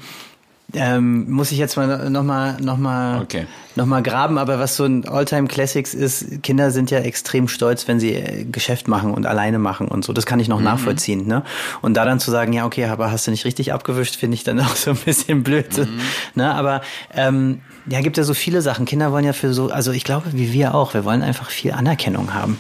ähm, 0.74 1.30
muss 1.30 1.52
ich 1.52 1.58
jetzt 1.58 1.76
mal 1.78 2.10
nochmal 2.10 2.58
noch 2.62 2.78
mal, 2.78 3.22
Okay. 3.22 3.46
noch 3.76 3.86
mal 3.86 4.02
graben, 4.02 4.38
aber 4.38 4.60
was 4.60 4.76
so 4.76 4.86
ein 4.86 5.08
Alltime 5.08 5.48
Classics 5.48 5.94
ist, 5.94 6.42
Kinder 6.44 6.72
sind 6.72 6.92
ja 6.92 7.00
extrem 7.00 7.48
stolz, 7.48 7.88
wenn 7.88 8.00
sie 8.00 8.14
äh, 8.14 8.44
Geschäft 8.46 8.88
machen 8.88 9.14
und 9.14 9.26
alleine 9.26 9.60
machen 9.60 9.88
und 9.88 10.06
so. 10.06 10.14
Das 10.14 10.26
kann 10.26 10.40
ich 10.40 10.48
noch 10.48 10.62
nachvollziehen. 10.62 11.28
Ne? 11.28 11.44
Und 11.82 11.96
da 11.96 12.06
dann 12.06 12.20
zu 12.20 12.32
sagen, 12.32 12.54
ja, 12.54 12.66
okay, 12.66 12.86
aber 12.86 13.12
hast 13.12 13.28
du 13.28 13.32
nicht 13.32 13.46
richtig 13.46 13.74
abgewischt, 13.74 14.16
finde 14.16 14.36
ich 14.36 14.44
dann 14.44 14.60
auch 14.62 14.76
so 14.76 14.92
ein 14.92 14.98
bisschen 14.98 15.44
blöd. 15.44 15.68
Ne? 16.36 16.54
Aber 16.54 16.82
ähm, 17.14 17.62
ja, 17.88 18.02
gibt 18.02 18.18
ja 18.18 18.24
so 18.24 18.34
viele 18.34 18.62
Sachen. 18.62 18.86
Kinder 18.86 19.12
wollen 19.12 19.26
ja 19.26 19.34
für 19.34 19.54
so, 19.54 19.70
also 19.70 19.92
ich 19.92 20.04
glaube, 20.04 20.28
wie 20.34 20.54
wir 20.54 20.76
auch, 20.76 20.94
wir 20.94 21.04
wollen 21.06 21.22
einfach 21.24 21.50
viel 21.50 21.72
Anerkennung 21.72 22.34
haben. 22.34 22.58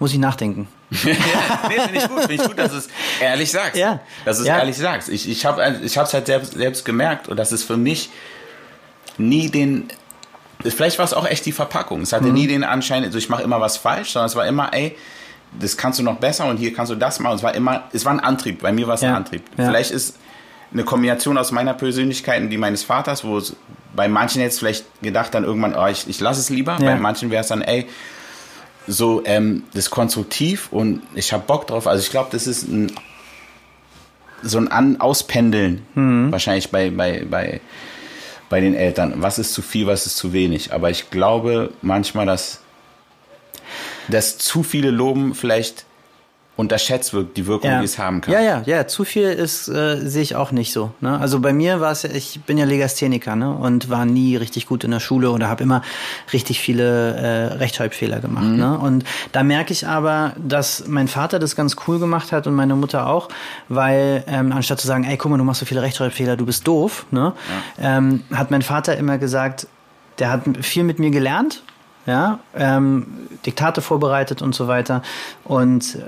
Muss 0.00 0.12
ich 0.12 0.18
nachdenken. 0.18 0.66
ja, 0.90 0.98
nee, 1.68 1.74
finde 1.80 1.98
ich 1.98 2.08
gut, 2.08 2.20
finde 2.22 2.34
ich 2.34 2.42
gut, 2.42 2.58
dass 2.58 2.72
du 2.72 2.78
es 2.78 2.88
ehrlich 3.20 3.50
sagst. 3.52 3.76
Ja. 3.76 4.00
Dass 4.24 4.38
du 4.38 4.42
es 4.42 4.48
Ja. 4.48 4.58
ehrlich 4.58 4.76
sagst. 4.76 5.08
Ich, 5.08 5.28
ich 5.28 5.46
habe 5.46 5.78
ich 5.84 5.96
hab's 5.96 6.12
halt 6.14 6.26
selbst, 6.26 6.54
selbst 6.54 6.84
gemerkt 6.84 7.28
und 7.28 7.36
das 7.36 7.52
ist 7.52 7.62
für 7.62 7.76
mich 7.76 8.10
nie 9.18 9.48
den. 9.50 9.88
Vielleicht 10.62 10.98
war 10.98 11.04
es 11.06 11.14
auch 11.14 11.26
echt 11.26 11.46
die 11.46 11.52
Verpackung. 11.52 12.02
Es 12.02 12.12
hatte 12.12 12.26
Mhm. 12.26 12.32
nie 12.34 12.46
den 12.46 12.64
Anschein, 12.64 13.04
also 13.04 13.16
ich 13.18 13.28
mache 13.28 13.42
immer 13.42 13.60
was 13.60 13.76
falsch, 13.78 14.10
sondern 14.10 14.26
es 14.26 14.36
war 14.36 14.46
immer, 14.46 14.74
ey, 14.74 14.96
das 15.58 15.76
kannst 15.76 15.98
du 15.98 16.02
noch 16.02 16.16
besser 16.16 16.46
und 16.46 16.58
hier 16.58 16.72
kannst 16.74 16.92
du 16.92 16.96
das 16.96 17.18
machen. 17.20 17.36
Es 17.36 17.42
war 17.42 17.54
immer, 17.54 17.84
es 17.92 18.04
war 18.04 18.12
ein 18.12 18.20
Antrieb. 18.20 18.60
Bei 18.62 18.72
mir 18.72 18.86
war 18.86 18.94
es 18.94 19.02
ein 19.02 19.10
Ja. 19.10 19.16
Antrieb. 19.16 19.42
Ja. 19.56 19.66
Vielleicht 19.66 19.90
ist 19.90 20.16
eine 20.72 20.84
Kombination 20.84 21.36
aus 21.38 21.50
meiner 21.50 21.74
Persönlichkeit 21.74 22.40
und 22.42 22.50
die 22.50 22.58
meines 22.58 22.84
Vaters, 22.84 23.24
wo 23.24 23.38
es 23.38 23.56
bei 23.94 24.06
manchen 24.06 24.40
jetzt 24.42 24.58
vielleicht 24.60 24.84
gedacht 25.02 25.34
dann 25.34 25.44
irgendwann, 25.44 25.74
oh, 25.74 25.86
ich, 25.86 26.08
ich 26.08 26.20
lasse 26.20 26.40
es 26.40 26.48
lieber. 26.50 26.76
Bei 26.78 26.94
manchen 26.96 27.30
wäre 27.30 27.40
es 27.42 27.48
dann, 27.48 27.62
ey, 27.62 27.86
so 28.90 29.22
ähm, 29.24 29.62
das 29.72 29.86
ist 29.86 29.90
konstruktiv 29.90 30.68
und 30.72 31.02
ich 31.14 31.32
habe 31.32 31.44
Bock 31.46 31.66
drauf. 31.66 31.86
Also 31.86 32.02
ich 32.02 32.10
glaube, 32.10 32.28
das 32.32 32.46
ist 32.46 32.68
ein, 32.68 32.92
so 34.42 34.58
ein 34.58 34.68
An 34.68 35.00
Auspendeln 35.00 35.82
Mhm. 35.94 36.32
wahrscheinlich 36.32 36.70
bei, 36.70 36.90
bei, 36.90 37.24
bei, 37.28 37.60
bei 38.48 38.60
den 38.60 38.74
Eltern. 38.74 39.14
Was 39.16 39.38
ist 39.38 39.54
zu 39.54 39.62
viel, 39.62 39.86
was 39.86 40.06
ist 40.06 40.16
zu 40.16 40.32
wenig. 40.32 40.72
Aber 40.72 40.90
ich 40.90 41.10
glaube 41.10 41.72
manchmal, 41.82 42.26
dass, 42.26 42.60
dass 44.08 44.38
zu 44.38 44.62
viele 44.62 44.90
Loben 44.90 45.34
vielleicht 45.34 45.84
unterschätzt 46.60 47.12
wird, 47.14 47.36
die 47.36 47.46
Wirkung, 47.46 47.78
die 47.80 47.84
es 47.84 47.98
haben 47.98 48.20
kann. 48.20 48.34
Ja, 48.34 48.40
ja, 48.40 48.62
ja. 48.66 48.86
Zu 48.86 49.04
viel 49.04 49.28
ist, 49.28 49.68
äh, 49.68 49.96
sehe 49.96 50.22
ich 50.22 50.36
auch 50.36 50.52
nicht 50.52 50.72
so. 50.72 50.92
Ne? 51.00 51.18
Also 51.18 51.40
bei 51.40 51.52
mir 51.52 51.80
war 51.80 51.92
es, 51.92 52.02
ja, 52.02 52.10
ich 52.10 52.40
bin 52.46 52.58
ja 52.58 52.66
Legastheniker 52.66 53.34
ne? 53.34 53.50
und 53.52 53.88
war 53.88 54.04
nie 54.04 54.36
richtig 54.36 54.66
gut 54.66 54.84
in 54.84 54.90
der 54.90 55.00
Schule 55.00 55.30
oder 55.30 55.48
habe 55.48 55.62
immer 55.62 55.82
richtig 56.32 56.60
viele 56.60 57.14
äh, 57.16 57.44
Rechtschreibfehler 57.54 58.20
gemacht. 58.20 58.44
Mhm. 58.44 58.56
Ne? 58.56 58.78
Und 58.78 59.04
da 59.32 59.42
merke 59.42 59.72
ich 59.72 59.86
aber, 59.86 60.34
dass 60.36 60.86
mein 60.86 61.08
Vater 61.08 61.38
das 61.38 61.56
ganz 61.56 61.76
cool 61.88 61.98
gemacht 61.98 62.30
hat 62.30 62.46
und 62.46 62.54
meine 62.54 62.76
Mutter 62.76 63.06
auch, 63.06 63.28
weil 63.68 64.22
ähm, 64.26 64.52
anstatt 64.52 64.80
zu 64.80 64.86
sagen, 64.86 65.04
ey, 65.04 65.16
guck 65.16 65.30
mal, 65.30 65.38
du 65.38 65.44
machst 65.44 65.60
so 65.60 65.66
viele 65.66 65.82
Rechtschreibfehler, 65.82 66.36
du 66.36 66.46
bist 66.46 66.68
doof, 66.68 67.06
ne? 67.10 67.32
ähm, 67.80 68.22
hat 68.32 68.50
mein 68.50 68.62
Vater 68.62 68.96
immer 68.96 69.18
gesagt, 69.18 69.66
der 70.18 70.30
hat 70.30 70.42
viel 70.60 70.84
mit 70.84 70.98
mir 70.98 71.10
gelernt, 71.10 71.62
ja, 72.06 72.40
ähm, 72.54 73.06
Diktate 73.46 73.80
vorbereitet 73.80 74.42
und 74.42 74.54
so 74.54 74.68
weiter. 74.68 75.02
Und 75.44 75.98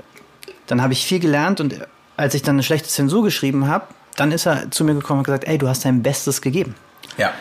dann 0.67 0.81
habe 0.81 0.93
ich 0.93 1.05
viel 1.05 1.19
gelernt 1.19 1.59
und 1.59 1.79
als 2.17 2.33
ich 2.33 2.41
dann 2.41 2.55
eine 2.55 2.63
schlechte 2.63 2.89
Zensur 2.89 3.23
geschrieben 3.23 3.67
habe, 3.67 3.87
dann 4.15 4.31
ist 4.31 4.45
er 4.45 4.69
zu 4.71 4.83
mir 4.83 4.93
gekommen 4.93 5.19
und 5.19 5.25
gesagt, 5.25 5.45
ey, 5.45 5.57
du 5.57 5.67
hast 5.67 5.85
dein 5.85 6.03
Bestes 6.03 6.41
gegeben. 6.41 6.75
ja. 7.17 7.31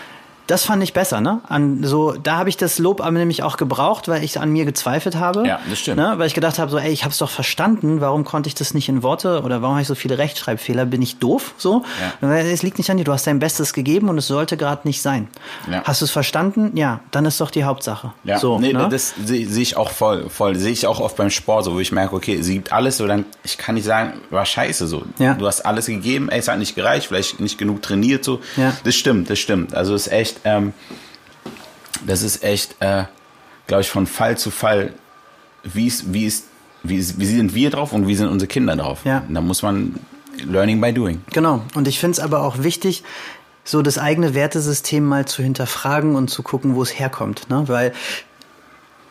Das 0.53 0.67
fand 0.67 0.83
ich 0.83 0.93
besser, 0.93 1.23
ne? 1.23 1.41
An 1.49 1.83
so, 1.83 2.13
da 2.13 2.37
habe 2.37 2.51
ich 2.51 2.59
das 2.59 2.79
Lob 2.79 3.01
aber 3.01 3.13
nämlich 3.13 3.43
auch 3.43 3.57
gebraucht, 3.57 4.09
weil 4.09 4.23
ich 4.23 4.39
an 4.39 4.51
mir 4.51 4.67
gezweifelt 4.67 5.17
habe. 5.17 5.47
Ja, 5.47 5.61
das 5.67 5.79
stimmt. 5.79 5.97
Ne? 5.97 6.13
Weil 6.19 6.27
ich 6.27 6.35
gedacht 6.35 6.59
habe, 6.59 6.71
so, 6.71 6.77
ey, 6.77 6.93
ich 6.93 7.05
habe 7.05 7.13
es 7.13 7.17
doch 7.17 7.31
verstanden, 7.31 8.03
warum 8.03 8.25
konnte 8.25 8.49
ich 8.49 8.55
das 8.55 8.75
nicht 8.75 8.91
in 8.91 9.03
Worte 9.03 9.41
oder 9.45 9.63
warum 9.63 9.77
habe 9.77 9.81
ich 9.81 9.89
so 9.89 9.95
viele 9.95 10.19
Rechtschreibfehler? 10.19 10.85
Bin 10.85 11.01
ich 11.01 11.17
doof? 11.17 11.55
So? 11.57 11.87
Ja. 12.21 12.37
Es 12.37 12.63
liegt 12.63 12.77
nicht 12.77 12.91
an 12.91 12.99
dir, 12.99 13.05
du 13.05 13.15
hast 13.15 13.27
dein 13.27 13.39
Bestes 13.39 13.73
gegeben 13.73 14.11
und 14.11 14.19
es 14.19 14.27
sollte 14.27 14.59
gerade 14.59 14.87
nicht 14.87 15.01
sein. 15.01 15.29
Ja. 15.71 15.85
Hast 15.85 16.03
du 16.03 16.05
es 16.05 16.11
verstanden? 16.11 16.77
Ja, 16.77 17.01
dann 17.13 17.25
ist 17.25 17.41
doch 17.41 17.51
die 17.51 17.65
Hauptsache. 17.65 18.13
Ja, 18.23 18.39
so, 18.39 18.59
nee, 18.59 18.75
ne? 18.75 18.91
das 18.91 19.15
sehe 19.25 19.49
seh 19.49 19.63
ich 19.63 19.79
auch 19.79 19.91
voll, 19.91 20.29
voll. 20.29 20.57
Sehe 20.57 20.73
ich 20.73 20.87
auch 20.87 21.01
oft 21.01 21.17
beim 21.17 21.31
Sport, 21.31 21.65
so 21.65 21.73
wo 21.73 21.81
ich 21.81 21.93
merke, 21.93 22.15
okay, 22.15 22.43
sie 22.43 22.57
gibt 22.57 22.75
alles, 22.75 22.99
so 22.99 23.07
dann, 23.07 23.25
ich 23.43 23.57
kann 23.57 23.77
nicht 23.77 23.87
sagen, 23.87 24.21
war 24.29 24.45
scheiße 24.45 24.87
so. 24.87 25.05
Ja. 25.19 25.33
Du 25.33 25.47
hast 25.47 25.65
alles 25.65 25.87
gegeben, 25.87 26.29
ey, 26.29 26.41
es 26.41 26.49
hat 26.49 26.59
nicht 26.59 26.75
gereicht, 26.75 27.07
vielleicht 27.07 27.41
nicht 27.41 27.57
genug 27.57 27.81
trainiert, 27.81 28.23
so. 28.23 28.43
Ja. 28.59 28.75
Das 28.85 28.95
stimmt, 28.95 29.31
das 29.31 29.39
stimmt. 29.39 29.75
Also 29.75 29.95
es 29.95 30.09
ist 30.09 30.13
echt, 30.13 30.42
ähm, 30.45 30.73
das 32.07 32.23
ist 32.23 32.43
echt, 32.43 32.77
äh, 32.81 33.05
glaube 33.67 33.83
ich, 33.83 33.91
von 33.91 34.07
Fall 34.07 34.37
zu 34.37 34.51
Fall, 34.51 34.93
wie 35.63 35.87
ist, 35.87 36.13
wie 36.13 36.27
ist, 36.27 36.47
wie, 36.83 36.97
ist, 36.97 37.19
wie 37.19 37.27
sind 37.27 37.55
wir 37.55 37.71
drauf 37.71 37.93
und 37.93 38.07
wie 38.09 38.15
sind 38.15 38.29
unsere 38.29 38.49
Kinder 38.49 38.77
drauf. 38.77 39.01
Ja. 39.05 39.25
Und 39.27 39.35
da 39.35 39.41
muss 39.41 39.63
man 39.63 39.95
learning 40.45 40.81
by 40.81 40.93
doing. 40.93 41.23
Genau. 41.33 41.63
Und 41.75 41.89
ich 41.89 41.99
finde 42.01 42.13
es 42.13 42.21
aber 42.21 42.43
auch 42.43 42.63
wichtig, 42.63 43.05
so 43.65 43.83
das 43.83 43.99
eigene 43.99 44.35
Wertesystem 44.35 45.05
mal 45.05 45.27
zu 45.27 45.43
hinterfragen 45.43 46.17
und 46.17 46.29
zu 46.29 46.43
gucken, 46.43 46.75
wo 46.75 46.83
es 46.83 46.99
herkommt. 46.99 47.49
Ne? 47.49 47.65
Weil 47.69 47.93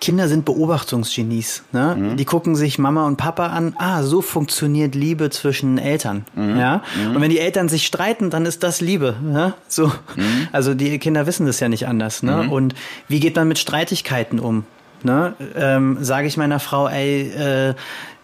Kinder 0.01 0.27
sind 0.27 0.45
Beobachtungsgenies. 0.45 1.63
Ne? 1.71 1.95
Mhm. 1.97 2.17
Die 2.17 2.25
gucken 2.25 2.55
sich 2.55 2.79
Mama 2.79 3.05
und 3.05 3.17
Papa 3.17 3.47
an. 3.47 3.75
Ah, 3.77 4.01
so 4.01 4.21
funktioniert 4.21 4.95
Liebe 4.95 5.29
zwischen 5.29 5.77
Eltern. 5.77 6.25
Mhm. 6.35 6.57
Ja? 6.57 6.81
Und 7.13 7.21
wenn 7.21 7.29
die 7.29 7.39
Eltern 7.39 7.69
sich 7.69 7.85
streiten, 7.85 8.31
dann 8.31 8.47
ist 8.47 8.63
das 8.63 8.81
Liebe. 8.81 9.15
Ne? 9.21 9.53
So. 9.67 9.87
Mhm. 10.15 10.47
Also 10.51 10.73
die 10.73 10.97
Kinder 10.97 11.27
wissen 11.27 11.45
das 11.45 11.59
ja 11.59 11.69
nicht 11.69 11.87
anders. 11.87 12.23
Ne? 12.23 12.49
Und 12.49 12.73
wie 13.07 13.19
geht 13.19 13.35
man 13.35 13.47
mit 13.47 13.59
Streitigkeiten 13.59 14.39
um? 14.39 14.65
Ne? 15.03 15.35
Ähm, 15.55 15.97
Sage 16.01 16.27
ich 16.27 16.35
meiner 16.35 16.59
Frau, 16.59 16.87
ey, 16.87 17.29
äh, 17.29 17.73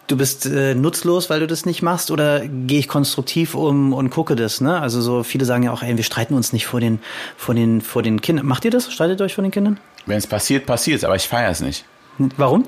du 0.08 0.16
bist 0.16 0.46
äh, 0.46 0.74
nutzlos, 0.74 1.30
weil 1.30 1.38
du 1.40 1.46
das 1.46 1.64
nicht 1.64 1.82
machst, 1.82 2.10
oder 2.10 2.46
gehe 2.48 2.80
ich 2.80 2.88
konstruktiv 2.88 3.54
um 3.54 3.92
und 3.92 4.10
gucke 4.10 4.34
das? 4.36 4.60
Ne? 4.60 4.80
Also 4.80 5.00
so 5.00 5.22
viele 5.22 5.44
sagen 5.44 5.62
ja 5.62 5.72
auch, 5.72 5.82
ey, 5.82 5.96
wir 5.96 6.04
streiten 6.04 6.34
uns 6.34 6.52
nicht 6.52 6.66
vor 6.66 6.80
den, 6.80 6.98
vor 7.36 7.54
den, 7.54 7.80
vor 7.80 8.02
den 8.02 8.20
Kindern. 8.20 8.44
Macht 8.46 8.64
ihr 8.64 8.70
das? 8.72 8.92
Streitet 8.92 9.20
ihr 9.20 9.24
euch 9.24 9.34
vor 9.34 9.42
den 9.42 9.50
Kindern? 9.52 9.78
Wenn 10.06 10.18
es 10.18 10.26
passiert, 10.26 10.66
passiert 10.66 11.04
aber 11.04 11.14
ich 11.16 11.28
feiere 11.28 11.50
es 11.50 11.60
nicht. 11.60 11.84
Warum? 12.36 12.66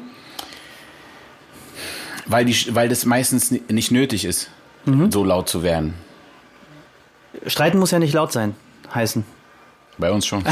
Weil, 2.26 2.44
die, 2.44 2.74
weil 2.74 2.88
das 2.88 3.04
meistens 3.04 3.50
ni- 3.50 3.62
nicht 3.68 3.90
nötig 3.90 4.24
ist, 4.24 4.50
Mhm. 4.86 5.10
so 5.12 5.24
laut 5.24 5.48
zu 5.48 5.62
werden. 5.62 5.94
Streiten 7.46 7.78
muss 7.78 7.90
ja 7.90 7.98
nicht 7.98 8.14
laut 8.14 8.32
sein, 8.32 8.54
heißen. 8.94 9.24
Bei 9.98 10.10
uns 10.10 10.24
schon. 10.26 10.42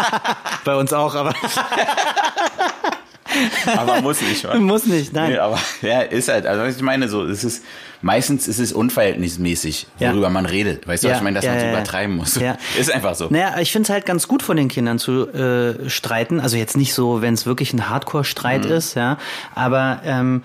Bei 0.64 0.74
uns 0.76 0.92
auch, 0.92 1.14
aber 1.14 1.34
aber 3.76 4.00
muss 4.02 4.20
nicht, 4.20 4.44
wa? 4.44 4.54
muss 4.56 4.86
nicht, 4.86 5.12
nein. 5.12 5.32
Nee, 5.32 5.38
aber 5.38 5.58
ja, 5.82 6.00
ist 6.00 6.28
halt, 6.28 6.46
also 6.46 6.62
was 6.64 6.76
ich 6.76 6.82
meine, 6.82 7.08
so, 7.08 7.24
es 7.24 7.44
ist, 7.44 7.62
meistens 8.02 8.48
ist 8.48 8.58
es 8.58 8.72
unverhältnismäßig, 8.72 9.86
Ja. 9.98 10.12
worüber 10.12 10.30
man 10.30 10.46
redet. 10.46 10.86
Weißt 10.86 11.04
du, 11.04 11.08
Ja, 11.08 11.12
was 11.14 11.18
ich 11.20 11.24
meine, 11.24 11.34
dass 11.36 11.44
ja, 11.44 11.50
man 11.52 11.58
es 11.58 11.64
ja, 11.64 11.70
ja. 11.70 11.74
übertreiben 11.76 12.16
muss. 12.16 12.34
Ja. 12.36 12.56
Ist 12.78 12.90
einfach 12.92 13.14
so. 13.14 13.28
Naja, 13.30 13.56
ich 13.60 13.72
finde 13.72 13.84
es 13.86 13.90
halt 13.90 14.06
ganz 14.06 14.28
gut 14.28 14.42
von 14.42 14.56
den 14.56 14.68
Kindern 14.68 14.98
zu 14.98 15.28
äh, 15.28 15.88
streiten. 15.88 16.40
Also 16.40 16.56
jetzt 16.56 16.76
nicht 16.76 16.94
so, 16.94 17.22
wenn 17.22 17.34
es 17.34 17.46
wirklich 17.46 17.72
ein 17.72 17.88
Hardcore-Streit 17.88 18.64
Mhm. 18.66 18.72
ist, 18.72 18.94
ja. 18.94 19.18
Aber 19.54 20.00
ähm, 20.04 20.42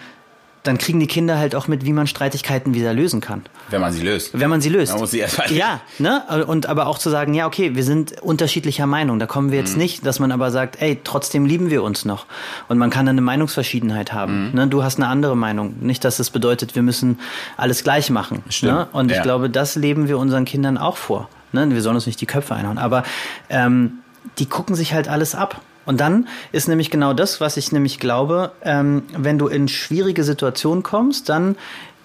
dann 0.64 0.78
kriegen 0.78 1.00
die 1.00 1.08
Kinder 1.08 1.40
halt 1.40 1.56
auch 1.56 1.68
mit, 1.68 1.86
wie 1.86 1.94
man 1.94 2.06
Streitigkeiten 2.06 2.74
wieder 2.76 2.94
lösen 2.94 3.20
kann. 3.20 3.42
Wenn 3.72 3.82
man 3.82 3.92
sie 3.94 4.02
löst. 4.04 4.40
Wenn 4.40 4.50
man 4.50 4.62
sie 4.62 4.70
löst. 4.70 4.92
Man 4.92 5.02
muss 5.02 5.12
sie 5.12 5.20
erst 5.20 5.38
mal 5.40 5.52
Ja, 5.52 5.82
ne? 5.98 6.22
Und 6.46 6.68
aber 6.68 6.86
auch 6.88 7.00
zu 7.00 7.10
sagen, 7.10 7.34
ja, 7.34 7.48
okay, 7.48 7.76
wir 7.76 7.84
sind 7.84 8.22
unterschiedlicher 8.22 8.86
Meinung. 8.86 9.18
Da 9.18 9.26
kommen 9.26 9.52
wir 9.52 9.60
Mhm. 9.60 9.66
jetzt 9.66 9.78
nicht, 9.78 10.06
dass 10.06 10.20
man 10.20 10.32
aber 10.32 10.52
sagt, 10.52 10.80
ey, 10.82 11.00
trotzdem 11.04 11.46
lieben 11.46 11.70
wir 11.72 11.82
uns 11.82 12.06
noch. 12.06 12.26
Und 12.68 12.78
man 12.78 12.90
kann 12.92 13.06
dann 13.08 13.16
eine 13.16 13.22
Meinungsverschiedenheit 13.22 14.14
haben. 14.14 14.50
Mhm. 14.50 14.56
Ne? 14.56 14.68
Du 14.68 14.84
hast 14.84 14.98
eine 14.98 15.08
andere 15.08 15.36
Meinung. 15.36 15.76
Nicht, 15.80 16.04
dass 16.06 16.18
das 16.18 16.30
bedeutet, 16.30 16.76
wir 16.76 16.84
müssen 16.84 17.20
alles 17.58 17.84
gleich 17.84 18.10
machen. 18.12 18.44
Stimmt, 18.50 18.72
Ne? 18.74 18.88
Und 18.92 19.10
ich 19.10 19.18
ja. 19.18 19.24
glaube, 19.24 19.50
das 19.50 19.76
leben 19.76 20.08
wir 20.08 20.18
unseren 20.20 20.46
Kindern 20.46 20.78
auch 20.78 20.98
vor. 20.98 21.28
Ne? 21.54 21.70
Wir 21.72 21.82
sollen 21.82 21.96
uns 21.96 22.06
nicht 22.06 22.22
die 22.22 22.28
Köpfe 22.28 22.54
einhauen. 22.56 22.78
Aber 22.78 23.04
ähm, 23.50 23.94
die 24.38 24.46
gucken 24.46 24.76
sich 24.76 24.94
halt 24.94 25.08
alles 25.08 25.34
ab. 25.34 25.60
Und 25.86 26.00
dann 26.00 26.28
ist 26.52 26.68
nämlich 26.68 26.90
genau 26.90 27.14
das, 27.14 27.42
was 27.42 27.58
ich 27.58 27.72
nämlich 27.72 28.00
glaube, 28.00 28.52
ähm, 28.64 29.04
wenn 29.18 29.38
du 29.40 29.48
in 29.48 29.68
schwierige 29.68 30.24
Situationen 30.24 30.84
kommst, 30.84 31.30
dann 31.30 31.56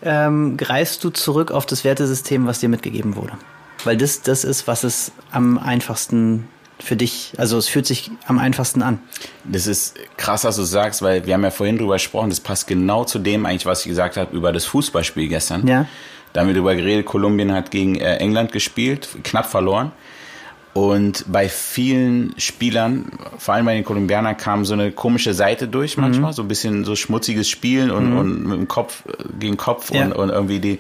ähm, 0.03 0.57
greifst 0.57 1.03
du 1.05 1.11
zurück 1.11 1.51
auf 1.51 1.67
das 1.67 1.85
Wertesystem, 1.85 2.47
was 2.47 2.61
dir 2.61 2.69
mitgegeben 2.69 3.17
wurde. 3.17 3.33
Weil 3.85 3.97
das 3.97 4.23
das 4.23 4.45
ist, 4.45 4.67
was 4.67 4.85
es 4.85 5.13
am 5.31 5.59
einfachsten 5.59 6.49
für 6.79 6.97
dich, 6.97 7.33
also 7.39 7.57
es 7.57 7.69
fühlt 7.69 7.87
sich 7.87 8.11
am 8.27 8.39
einfachsten 8.39 8.83
an. 8.83 8.99
Das 9.45 9.67
ist 9.67 9.97
krass, 10.17 10.43
dass 10.43 10.57
du 10.57 10.63
sagst, 10.63 11.03
weil 11.03 11.27
wir 11.27 11.35
haben 11.35 11.45
ja 11.45 11.51
vorhin 11.51 11.79
drüber 11.79 11.95
gesprochen, 11.95 12.31
das 12.31 12.41
passt 12.41 12.67
genau 12.67 13.05
zu 13.05 13.19
dem 13.19 13.47
eigentlich, 13.47 13.67
was 13.67 13.81
ich 13.81 13.89
gesagt 13.89 14.17
habe 14.17 14.37
über 14.37 14.53
das 14.53 14.67
Fußballspiel 14.67 15.29
gestern. 15.29 15.67
Ja. 15.67 15.87
Da 16.33 16.41
haben 16.41 16.49
wir 16.49 16.55
drüber 16.55 16.75
geredet, 16.75 17.07
Kolumbien 17.07 17.53
hat 17.53 17.71
gegen 17.71 17.95
äh, 17.95 18.17
England 18.17 18.53
gespielt, 18.53 19.09
knapp 19.25 19.47
verloren. 19.47 19.93
Und 20.77 21.25
bei 21.29 21.49
vielen 21.49 22.35
Spielern, 22.39 23.07
vor 23.39 23.55
allem 23.55 23.65
bei 23.65 23.75
den 23.75 23.85
Kolumbianern, 23.85 24.37
kam 24.37 24.67
so 24.67 24.75
eine 24.75 24.93
komische 24.93 25.33
Seite 25.33 25.69
durch 25.69 25.97
manchmal, 25.97 26.35
so 26.35 26.43
ein 26.43 26.49
bisschen 26.49 26.85
so 26.85 26.95
schmutziges 26.97 27.49
Spielen 27.49 27.91
und, 27.91 28.13
und 28.15 28.45
mit 28.47 28.59
dem 28.59 28.69
Kopf 28.69 29.03
gegen 29.39 29.57
Kopf 29.57 29.91
Ja. 29.91 30.05
und, 30.05 30.13
und 30.13 30.29
irgendwie 30.29 30.59
die 30.59 30.79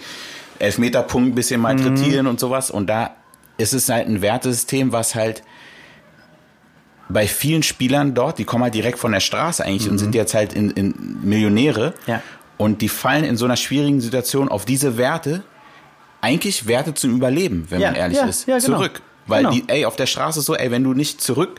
Elfmeterpunkt 0.58 1.30
ein 1.30 1.34
bisschen 1.34 1.62
malträtieren 1.62 2.26
und 2.26 2.38
sowas. 2.38 2.70
Und 2.70 2.88
da 2.88 3.12
ist 3.56 3.72
es 3.72 3.88
halt 3.88 4.06
ein 4.06 4.20
Wertesystem, 4.20 4.92
was 4.92 5.14
halt 5.14 5.42
bei 7.08 7.26
vielen 7.26 7.62
Spielern 7.62 8.14
dort, 8.14 8.38
die 8.38 8.44
kommen 8.44 8.64
halt 8.64 8.74
direkt 8.74 8.98
von 8.98 9.12
der 9.12 9.20
Straße 9.20 9.64
eigentlich 9.64 9.88
und 9.88 9.96
sind 9.96 10.14
jetzt 10.14 10.34
halt 10.34 10.52
in, 10.52 10.70
in 10.72 11.18
Millionäre. 11.22 11.94
Ja. 12.06 12.20
Und 12.58 12.82
die 12.82 12.88
fallen 12.90 13.24
in 13.24 13.38
so 13.38 13.46
einer 13.46 13.56
schwierigen 13.56 14.02
Situation 14.02 14.48
auf 14.50 14.66
diese 14.66 14.98
Werte, 14.98 15.42
eigentlich 16.20 16.66
Werte 16.66 16.92
zum 16.92 17.14
Überleben, 17.14 17.66
wenn 17.70 17.80
Ja, 17.80 17.88
man 17.92 17.96
ehrlich 17.96 18.18
ja, 18.18 18.26
ist, 18.26 18.46
ja, 18.46 18.58
genau. 18.58 18.76
zurück. 18.78 19.00
Weil 19.26 19.42
Genau. 19.44 19.54
die, 19.54 19.64
ey, 19.68 19.84
auf 19.86 19.96
der 19.96 20.06
Straße 20.06 20.40
ist 20.40 20.46
so, 20.46 20.54
ey, 20.54 20.70
wenn 20.70 20.84
du 20.84 20.92
nicht 20.94 21.20
zurück 21.20 21.58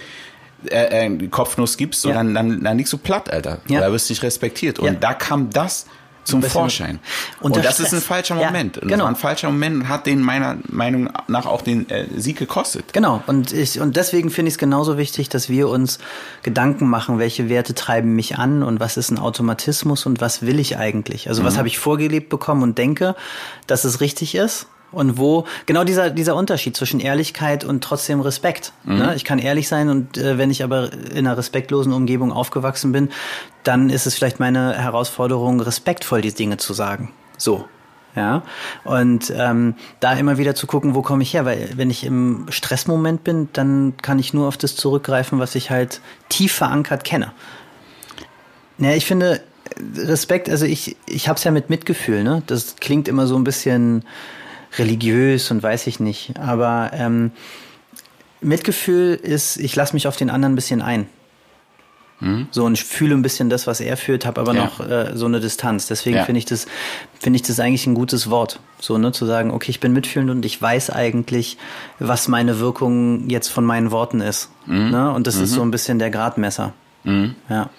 äh, 0.71 1.05
äh, 1.05 1.27
Kopfnuss 1.27 1.77
gibst, 1.77 2.01
so, 2.01 2.09
Ja. 2.09 2.15
dann, 2.15 2.33
dann, 2.33 2.63
dann 2.63 2.77
liegst 2.77 2.91
du 2.91 2.97
platt, 2.97 3.29
Alter. 3.31 3.59
Ja. 3.67 3.79
Da 3.81 3.91
wirst 3.91 4.09
du 4.09 4.13
nicht 4.13 4.23
respektiert. 4.23 4.79
Und 4.79 4.85
Ja. 4.85 4.93
da 4.93 5.13
kam 5.13 5.49
das 5.51 5.85
zum 6.23 6.41
Vorschein. 6.43 6.99
Und 7.39 7.55
das 7.55 7.79
ist 7.79 7.87
Stress. 7.87 7.93
ein 7.93 8.01
falscher 8.01 8.37
Ja, 8.41 8.47
Moment. 8.47 8.77
Und 8.77 8.85
Das 8.85 8.91
genau. 8.91 9.03
war 9.05 9.11
ein 9.11 9.15
falscher 9.15 9.49
Moment 9.49 9.75
und 9.83 9.87
hat 9.87 10.05
den 10.07 10.21
meiner 10.21 10.57
Meinung 10.67 11.09
nach 11.29 11.45
auch 11.45 11.61
den 11.61 11.89
äh, 11.89 12.05
Sieg 12.17 12.37
gekostet. 12.37 12.91
Genau, 12.91 13.23
und 13.27 13.53
ich, 13.53 13.79
und 13.79 13.95
deswegen 13.95 14.29
finde 14.29 14.49
ich 14.49 14.55
es 14.55 14.57
genauso 14.57 14.97
wichtig, 14.97 15.29
dass 15.29 15.47
wir 15.47 15.69
uns 15.69 15.99
Gedanken 16.43 16.89
machen, 16.89 17.17
welche 17.19 17.47
Werte 17.47 17.75
treiben 17.75 18.13
mich 18.15 18.37
an 18.37 18.61
und 18.63 18.79
was 18.81 18.97
ist 18.97 19.09
ein 19.11 19.19
Automatismus 19.19 20.05
und 20.05 20.19
was 20.19 20.41
will 20.41 20.59
ich 20.59 20.77
eigentlich? 20.77 21.29
Also 21.29 21.45
was 21.45 21.57
habe 21.57 21.67
ich 21.69 21.77
vorgelebt 21.77 22.27
bekommen 22.29 22.61
und 22.63 22.77
denke, 22.77 23.15
dass 23.67 23.85
es 23.85 24.01
richtig 24.01 24.35
ist? 24.35 24.67
Und 24.91 25.17
wo, 25.17 25.45
genau 25.65 25.83
dieser, 25.83 26.09
dieser 26.09 26.35
Unterschied 26.35 26.77
zwischen 26.77 26.99
Ehrlichkeit 26.99 27.65
und 27.65 27.83
trotzdem 27.83 28.21
Respekt. 28.21 28.71
Ne? 28.85 29.13
Ich 29.15 29.25
kann 29.25 29.37
ehrlich 29.37 29.67
sein 29.67 29.89
und 29.89 30.17
äh, 30.17 30.37
wenn 30.37 30.49
ich 30.49 30.63
aber 30.63 30.93
in 30.93 31.27
einer 31.27 31.37
respektlosen 31.37 31.91
Umgebung 31.91 32.31
aufgewachsen 32.31 32.93
bin, 32.93 33.09
dann 33.63 33.89
ist 33.89 34.07
es 34.07 34.15
vielleicht 34.15 34.39
meine 34.39 34.73
Herausforderung, 34.73 35.59
respektvoll 35.59 36.21
die 36.21 36.33
Dinge 36.33 36.57
zu 36.57 36.73
sagen. 36.73 37.11
So. 37.37 37.65
Ja, 38.15 38.41
und 38.83 39.31
ähm, 39.35 39.75
da 39.99 40.13
immer 40.13 40.39
wieder 40.39 40.55
zu 40.55 40.65
gucken, 40.65 40.95
wo 40.95 41.03
komme 41.03 41.21
ich 41.21 41.35
her, 41.35 41.45
weil 41.45 41.69
wenn 41.75 41.91
ich 41.91 42.03
im 42.03 42.47
Stressmoment 42.49 43.23
bin, 43.23 43.49
dann 43.53 43.93
kann 44.01 44.17
ich 44.17 44.33
nur 44.33 44.47
auf 44.47 44.57
das 44.57 44.75
zurückgreifen, 44.75 45.37
was 45.37 45.53
ich 45.53 45.69
halt 45.69 46.01
tief 46.27 46.53
verankert 46.53 47.03
kenne. 47.03 47.31
Ja, 48.79 48.93
ich 48.93 49.05
finde 49.05 49.41
Respekt, 49.95 50.49
also 50.49 50.65
ich, 50.65 50.95
ich 51.05 51.27
habe 51.27 51.37
es 51.37 51.43
ja 51.43 51.51
mit 51.51 51.69
Mitgefühl, 51.69 52.23
ne? 52.23 52.41
Das 52.47 52.77
klingt 52.77 53.07
immer 53.07 53.27
so 53.27 53.35
ein 53.35 53.43
bisschen 53.43 54.03
religiös 54.77 55.49
und 55.51 55.61
weiß 55.63 55.87
ich 55.87 55.99
nicht, 55.99 56.33
aber 56.39 56.91
ähm, 56.93 57.31
Mitgefühl 58.41 59.15
ist, 59.15 59.57
ich 59.57 59.75
lasse 59.75 59.93
mich 59.93 60.07
auf 60.07 60.15
den 60.17 60.29
anderen 60.29 60.53
ein 60.53 60.55
bisschen 60.55 60.81
ein. 60.81 61.07
So 62.49 62.65
und 62.65 62.73
ich 62.73 62.83
fühle 62.83 63.13
ein 63.13 63.21
bisschen 63.21 63.47
das, 63.51 63.67
was 63.67 63.79
er 63.79 63.95
fühlt, 63.95 64.25
habe 64.25 64.41
aber 64.41 64.55
Ja. 64.55 64.63
noch 64.63 64.79
äh, 64.79 65.11
so 65.15 65.27
eine 65.27 65.39
Distanz. 65.39 65.85
Deswegen 65.85 66.17
Ja. 66.17 66.23
finde 66.25 66.39
ich 66.39 66.45
das, 66.45 66.65
finde 67.19 67.37
ich 67.37 67.43
das 67.43 67.59
eigentlich 67.59 67.85
ein 67.85 67.93
gutes 67.93 68.27
Wort, 68.31 68.59
so 68.79 68.97
ne, 68.97 69.11
zu 69.11 69.27
sagen, 69.27 69.51
okay, 69.51 69.69
ich 69.69 69.79
bin 69.79 69.93
mitfühlend 69.93 70.31
und 70.31 70.43
ich 70.43 70.59
weiß 70.59 70.89
eigentlich, 70.89 71.59
was 71.99 72.27
meine 72.27 72.59
Wirkung 72.59 73.29
jetzt 73.29 73.49
von 73.49 73.65
meinen 73.65 73.91
Worten 73.91 74.21
ist. 74.21 74.49
Ne? 74.65 75.11
Und 75.11 75.27
das 75.27 75.35
ist 75.35 75.51
so 75.51 75.61
ein 75.61 75.69
bisschen 75.69 75.99
der 75.99 76.09
Gradmesser. 76.09 76.73
Ja. 77.03 77.69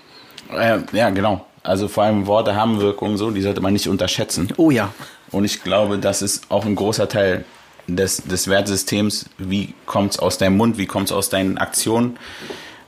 Äh, 0.57 0.79
ja, 0.93 1.11
genau. 1.11 1.45
Also 1.65 1.89
vor 1.89 2.05
allem 2.05 2.29
Worte 2.29 2.55
haben 2.55 2.81
Wirkung 2.81 3.17
so, 3.17 3.33
die 3.33 3.43
sollte 3.43 3.61
man 3.61 3.73
nicht 3.73 3.89
unterschätzen. 3.89 4.49
Oh 4.57 4.71
ja. 4.71 4.95
Und 5.31 5.45
ich 5.45 5.63
glaube, 5.63 5.99
das 5.99 6.23
ist 6.23 6.51
auch 6.51 6.65
ein 6.65 6.75
großer 6.75 7.09
Teil 7.09 7.45
des, 7.87 8.23
des 8.23 8.49
Wertesystems. 8.49 9.27
Wie 9.39 9.75
kommt 9.87 10.13
es 10.13 10.19
aus 10.19 10.39
deinem 10.39 10.57
Mund? 10.57 10.79
Wie 10.79 10.87
kommt 10.87 11.07
es 11.07 11.13
aus 11.13 11.29
deinen 11.31 11.59
Aktionen? 11.59 12.19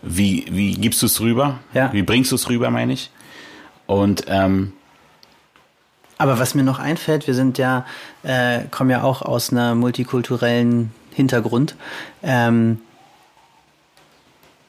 Wie, 0.03 0.47
wie 0.51 0.73
gibst 0.75 1.03
du 1.03 1.07
es 1.07 1.21
rüber? 1.21 1.59
Ja. 1.75 1.93
Wie 1.93 2.03
bringst 2.03 2.33
du 2.33 2.37
es 2.37 2.49
rüber, 2.49 2.71
meine 2.71 2.93
ich? 2.93 3.11
Und 3.87 4.25
ähm, 4.29 4.73
Aber 6.19 6.39
was 6.39 6.55
mir 6.55 6.63
noch 6.63 6.79
einfällt, 6.79 7.27
wir 7.27 7.35
sind 7.35 7.59
ja, 7.59 7.85
äh, 8.23 8.61
kommen 8.71 8.91
ja 8.91 9.03
auch 9.03 9.23
aus 9.23 9.51
einer 9.51 9.75
multikulturellen 9.75 10.93
Hintergrund. 11.13 11.75
Ähm, 12.23 12.81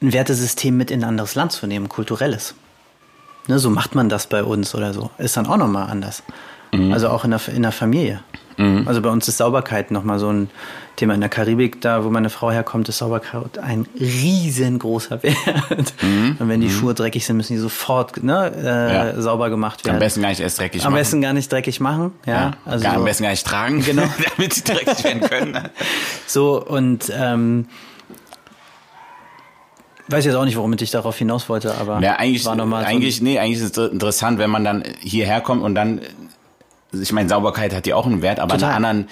ein 0.02 0.12
Wertesystem 0.12 0.76
mit 0.76 0.90
in 0.90 1.02
ein 1.04 1.08
anderes 1.08 1.34
Land 1.34 1.52
zu 1.52 1.66
nehmen, 1.66 1.88
kulturelles. 1.88 2.54
Ne, 3.48 3.58
so 3.58 3.70
macht 3.70 3.94
man 3.94 4.08
das 4.08 4.26
bei 4.26 4.42
uns 4.42 4.74
oder 4.74 4.92
so. 4.92 5.10
Ist 5.18 5.36
dann 5.36 5.46
auch 5.46 5.56
nochmal 5.56 5.90
anders. 5.90 6.22
Also 6.72 7.08
auch 7.10 7.24
in 7.24 7.30
der, 7.30 7.40
in 7.54 7.62
der 7.62 7.72
Familie. 7.72 8.22
Also 8.86 9.02
bei 9.02 9.08
uns 9.10 9.26
ist 9.26 9.38
Sauberkeit 9.38 9.90
nochmal 9.90 10.18
so 10.20 10.28
ein 10.32 10.48
Thema. 10.96 11.14
In 11.14 11.20
der 11.20 11.28
Karibik, 11.30 11.80
da 11.80 12.04
wo 12.04 12.10
meine 12.10 12.30
Frau 12.30 12.50
herkommt, 12.52 12.88
ist 12.88 12.98
Sauberkeit 12.98 13.58
ein 13.58 13.86
riesengroßer 13.98 15.22
Wert. 15.24 15.94
Und 16.38 16.48
wenn 16.48 16.60
die 16.60 16.70
Schuhe 16.70 16.94
dreckig 16.94 17.26
sind, 17.26 17.38
müssen 17.38 17.54
die 17.54 17.58
sofort 17.58 18.22
ne, 18.22 18.52
äh, 18.56 18.94
Ja. 19.14 19.20
sauber 19.20 19.50
gemacht 19.50 19.84
werden. 19.84 19.96
am 19.96 20.00
besten 20.00 20.22
gar 20.22 20.28
nicht 20.28 20.40
erst 20.40 20.60
dreckig 20.60 20.82
Am 20.84 20.92
machen. 20.92 21.00
besten 21.00 21.20
gar 21.22 21.32
nicht 21.32 21.50
dreckig 21.50 21.80
machen, 21.80 22.12
ja. 22.24 22.32
ja, 22.32 22.50
Also 22.64 22.84
gar, 22.84 22.92
so, 22.94 22.98
am 23.00 23.04
besten 23.04 23.22
gar 23.24 23.30
nicht 23.30 23.46
tragen, 23.46 23.82
Genau. 23.84 24.02
damit 24.36 24.52
sie 24.54 24.62
dreckig 24.64 25.02
werden 25.02 25.22
können. 25.22 25.58
so 26.26 26.64
und 26.64 27.10
ähm, 27.14 27.66
weiß 30.08 30.24
jetzt 30.24 30.34
auch 30.34 30.44
nicht, 30.44 30.56
warum 30.56 30.72
ich 30.74 30.90
darauf 30.90 31.16
hinaus 31.16 31.48
wollte, 31.48 31.74
aber 31.76 32.00
Ja, 32.00 32.16
eigentlich, 32.16 32.44
war 32.44 32.54
nochmal 32.54 32.84
eigentlich, 32.84 33.22
nee, 33.22 33.38
eigentlich 33.38 33.60
ist 33.62 33.76
es 33.78 33.90
interessant, 33.92 34.38
wenn 34.38 34.50
man 34.50 34.62
dann 34.62 34.84
hierher 35.00 35.40
kommt 35.40 35.62
und 35.62 35.74
dann, 35.74 36.00
ich 36.92 37.12
meine, 37.12 37.28
Sauberkeit 37.28 37.74
hat 37.74 37.86
ja 37.86 37.96
auch 37.96 38.06
einen 38.06 38.22
Wert, 38.22 38.40
aber 38.40 38.54
Total. 38.54 38.74
einen 38.74 38.84
anderen, 38.84 39.08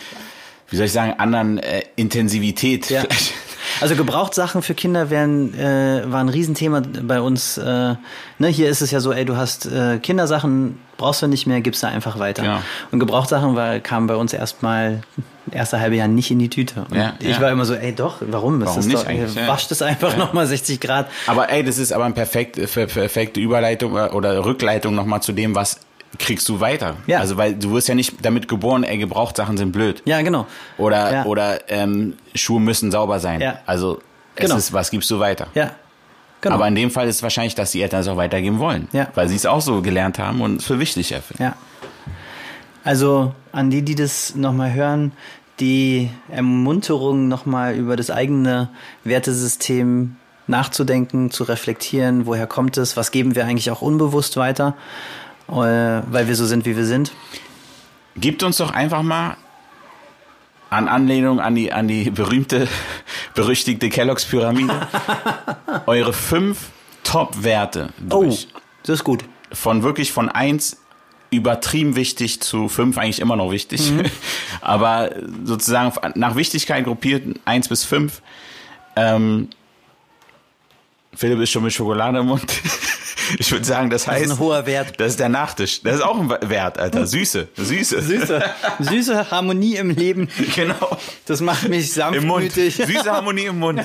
wie 0.68 0.76
soll 0.76 0.86
ich 0.86 0.92
sagen, 0.92 1.14
anderen 1.18 1.58
äh, 1.58 1.82
Intensivität. 1.96 2.90
Ja. 2.90 3.00
vielleicht. 3.02 3.32
Also 3.80 3.94
Gebrauchtsachen 3.94 4.62
für 4.62 4.74
Kinder 4.74 5.10
wären, 5.10 5.54
äh, 5.54 6.02
war 6.06 6.20
ein 6.20 6.28
Riesenthema 6.28 6.82
bei 7.02 7.20
uns. 7.20 7.56
Äh, 7.56 7.94
ne, 8.38 8.48
hier 8.48 8.68
ist 8.68 8.80
es 8.80 8.90
ja 8.90 9.00
so, 9.00 9.12
ey, 9.12 9.24
du 9.24 9.36
hast 9.36 9.66
äh, 9.66 9.98
Kindersachen, 9.98 10.78
brauchst 10.96 11.22
du 11.22 11.26
nicht 11.28 11.46
mehr, 11.46 11.60
gibst 11.60 11.82
du 11.82 11.86
einfach 11.86 12.18
weiter. 12.18 12.44
Ja. 12.44 12.62
Und 12.90 13.00
Gebrauchtsachen 13.00 13.56
war, 13.56 13.78
kamen 13.80 14.06
bei 14.06 14.16
uns 14.16 14.32
erstmal 14.32 15.02
erste 15.50 15.80
halbe 15.80 15.96
Jahr 15.96 16.08
nicht 16.08 16.30
in 16.30 16.38
die 16.38 16.48
Tüte. 16.48 16.86
Ja, 16.94 17.14
ich 17.20 17.28
ja. 17.28 17.40
war 17.40 17.50
immer 17.50 17.64
so, 17.64 17.74
ey 17.74 17.94
doch, 17.94 18.16
warum? 18.20 18.60
Warum 18.60 18.78
ist 18.78 18.86
nicht 18.86 18.98
doch, 18.98 19.06
eigentlich, 19.06 19.34
ja. 19.34 19.48
Wascht 19.48 19.70
es 19.70 19.82
einfach 19.82 20.16
nochmal 20.16 20.46
60 20.46 20.80
Grad. 20.80 21.10
Aber 21.26 21.50
ey, 21.50 21.62
das 21.64 21.78
ist 21.78 21.92
aber 21.92 22.04
eine 22.04 22.14
perfekte, 22.14 22.66
per- 22.66 22.86
perfekte 22.86 23.40
Überleitung 23.40 23.96
äh, 23.96 24.08
oder 24.08 24.44
Rückleitung 24.44 24.94
nochmal 24.94 25.22
zu 25.22 25.32
dem, 25.32 25.54
was 25.54 25.80
kriegst 26.18 26.48
du 26.48 26.60
weiter. 26.60 26.96
Ja. 27.06 27.20
Also 27.20 27.36
weil 27.36 27.54
du 27.54 27.72
wirst 27.72 27.88
ja 27.88 27.94
nicht 27.94 28.14
damit 28.24 28.48
geboren, 28.48 28.82
ey, 28.84 28.98
Gebrauchtsachen 28.98 29.56
sind 29.56 29.72
blöd. 29.72 30.02
Ja, 30.04 30.20
genau. 30.22 30.46
Oder, 30.78 31.12
Ja. 31.12 31.24
oder 31.24 31.70
ähm, 31.70 32.14
Schuhe 32.34 32.60
müssen 32.60 32.90
sauber 32.90 33.20
sein. 33.20 33.40
Ja. 33.40 33.60
Also 33.66 34.00
es 34.34 34.44
Genau. 34.46 34.56
ist, 34.56 34.72
was 34.72 34.90
gibst 34.90 35.10
du 35.10 35.18
weiter? 35.20 35.46
Ja. 35.54 35.70
Genau. 36.40 36.54
Aber 36.54 36.66
in 36.68 36.74
dem 36.74 36.90
Fall 36.90 37.06
ist 37.06 37.16
es 37.16 37.22
wahrscheinlich, 37.22 37.54
dass 37.54 37.70
die 37.72 37.82
Eltern 37.82 38.00
es 38.00 38.08
auch 38.08 38.16
weitergeben 38.16 38.58
wollen. 38.58 38.88
Ja. 38.92 39.08
Weil 39.14 39.28
sie 39.28 39.36
es 39.36 39.44
auch 39.46 39.60
so 39.60 39.82
gelernt 39.82 40.18
haben 40.18 40.40
und 40.40 40.60
es 40.60 40.64
für 40.66 40.78
wichtig 40.80 41.12
erfinden. 41.12 41.42
Ja. 41.42 41.54
Also 42.82 43.34
an 43.52 43.70
die, 43.70 43.82
die 43.82 43.94
das 43.94 44.34
nochmal 44.34 44.72
hören, 44.72 45.12
die 45.60 46.10
Ermunterung 46.30 47.28
nochmal 47.28 47.74
über 47.74 47.94
das 47.96 48.10
eigene 48.10 48.70
Wertesystem 49.04 50.16
nachzudenken, 50.46 51.30
zu 51.30 51.44
reflektieren, 51.44 52.24
woher 52.26 52.46
kommt 52.46 52.78
es, 52.78 52.96
was 52.96 53.10
geben 53.10 53.34
wir 53.34 53.44
eigentlich 53.44 53.70
auch 53.70 53.82
unbewusst 53.82 54.36
weiter, 54.38 54.74
weil 55.56 56.28
wir 56.28 56.36
so 56.36 56.46
sind, 56.46 56.64
wie 56.66 56.76
wir 56.76 56.84
sind. 56.84 57.12
Gebt 58.16 58.42
uns 58.42 58.58
doch 58.58 58.70
einfach 58.70 59.02
mal 59.02 59.36
an 60.70 60.86
Anlehnung 60.88 61.40
an 61.40 61.54
die, 61.56 61.72
an 61.72 61.88
die 61.88 62.10
berühmte, 62.10 62.68
berüchtigte 63.34 63.90
Kelloggs-Pyramide 63.90 64.88
eure 65.86 66.12
fünf 66.12 66.68
Top-Werte 67.02 67.92
durch. 67.98 68.48
Oh, 68.54 68.60
das 68.84 69.00
ist 69.00 69.04
gut. 69.04 69.24
Von 69.52 69.82
wirklich 69.82 70.12
von 70.12 70.28
eins 70.28 70.80
übertrieben 71.30 71.96
wichtig 71.96 72.40
zu 72.40 72.68
fünf 72.68 72.98
eigentlich 72.98 73.20
immer 73.20 73.36
noch 73.36 73.50
wichtig. 73.50 73.92
Aber 74.60 75.10
sozusagen 75.44 75.92
nach 76.14 76.36
Wichtigkeit 76.36 76.84
gruppiert 76.84 77.38
eins 77.44 77.68
bis 77.68 77.84
fünf. 77.84 78.22
Ähm, 78.96 79.48
Philipp 81.14 81.40
ist 81.40 81.50
schon 81.50 81.64
mit 81.64 81.72
Schokolade 81.72 82.20
im 82.20 82.26
Mund. 82.26 82.46
Ich 83.38 83.50
würde 83.52 83.64
sagen, 83.64 83.90
das 83.90 84.06
heißt. 84.06 84.24
ist 84.24 84.30
ein 84.32 84.38
hoher 84.38 84.66
Wert. 84.66 84.98
Das 84.98 85.08
ist 85.12 85.20
der 85.20 85.28
Nachtisch. 85.28 85.82
Das 85.82 85.96
ist 85.96 86.02
auch 86.02 86.18
ein 86.18 86.28
Wert, 86.50 86.78
Alter. 86.78 87.06
Süße. 87.06 87.48
Süße. 87.56 88.02
Süße, 88.02 88.42
süße 88.80 89.30
Harmonie 89.30 89.76
im 89.76 89.90
Leben, 89.90 90.28
Genau. 90.54 90.98
das 91.26 91.40
macht 91.40 91.68
mich 91.68 91.92
sanftmütig. 91.92 92.76
Süße 92.76 93.10
Harmonie 93.10 93.44
im 93.46 93.58
Mund. 93.58 93.82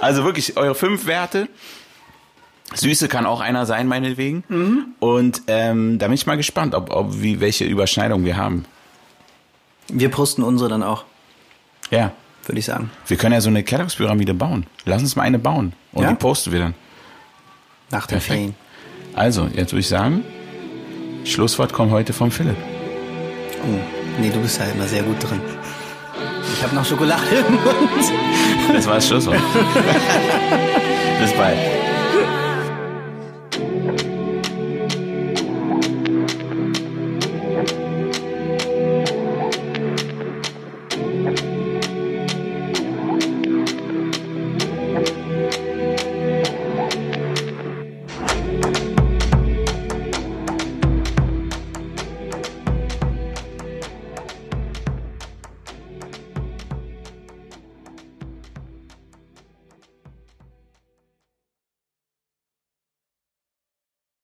Also 0.00 0.24
wirklich, 0.24 0.56
eure 0.56 0.74
fünf 0.74 1.06
Werte. 1.06 1.48
Süße 2.74 3.08
kann 3.08 3.26
auch 3.26 3.40
einer 3.40 3.66
sein, 3.66 3.86
meinetwegen. 3.86 4.42
Mhm. 4.48 4.86
Und 4.98 5.42
ähm, 5.46 5.98
da 5.98 6.06
bin 6.06 6.14
ich 6.14 6.26
mal 6.26 6.36
gespannt, 6.36 6.74
ob, 6.74 6.90
ob 6.90 7.20
wie, 7.22 7.40
welche 7.40 7.64
Überschneidung 7.64 8.24
wir 8.24 8.36
haben. 8.36 8.64
Wir 9.88 10.10
posten 10.10 10.42
unsere 10.42 10.70
dann 10.70 10.82
auch, 10.82 11.04
Ja. 11.90 12.12
würde 12.46 12.58
ich 12.58 12.64
sagen. 12.64 12.90
Wir 13.06 13.16
können 13.16 13.34
ja 13.34 13.40
so 13.40 13.48
eine 13.50 13.62
Kelloggs-Pyramide 13.62 14.34
bauen. 14.34 14.66
Lass 14.86 15.02
uns 15.02 15.14
mal 15.14 15.22
eine 15.22 15.38
bauen. 15.38 15.74
Und 15.92 16.02
Ja? 16.04 16.08
die 16.10 16.14
posten 16.16 16.52
wir 16.52 16.60
dann. 16.60 16.74
Nach 17.94 18.06
den 18.06 18.18
Perfekt. 18.18 18.26
Ferien. 18.26 18.54
Also, 19.14 19.48
jetzt 19.54 19.72
würde 19.72 19.80
ich 19.80 19.88
sagen, 19.88 20.24
Schlusswort 21.24 21.72
kommt 21.72 21.92
heute 21.92 22.12
vom 22.12 22.30
Philipp. 22.30 22.56
Oh, 23.62 23.78
nee, 24.20 24.30
du 24.30 24.40
bist 24.40 24.58
ja 24.58 24.64
immer 24.64 24.86
sehr 24.86 25.04
gut 25.04 25.22
drin. 25.22 25.40
Ich 26.52 26.62
habe 26.62 26.74
noch 26.74 26.84
Schokolade 26.84 27.22
im 27.48 27.54
Mund. 27.54 28.12
Das 28.72 28.86
war 28.86 28.96
das 28.96 29.06
Schlusswort. 29.06 29.36
Bis 31.20 31.32
bald. 31.34 31.56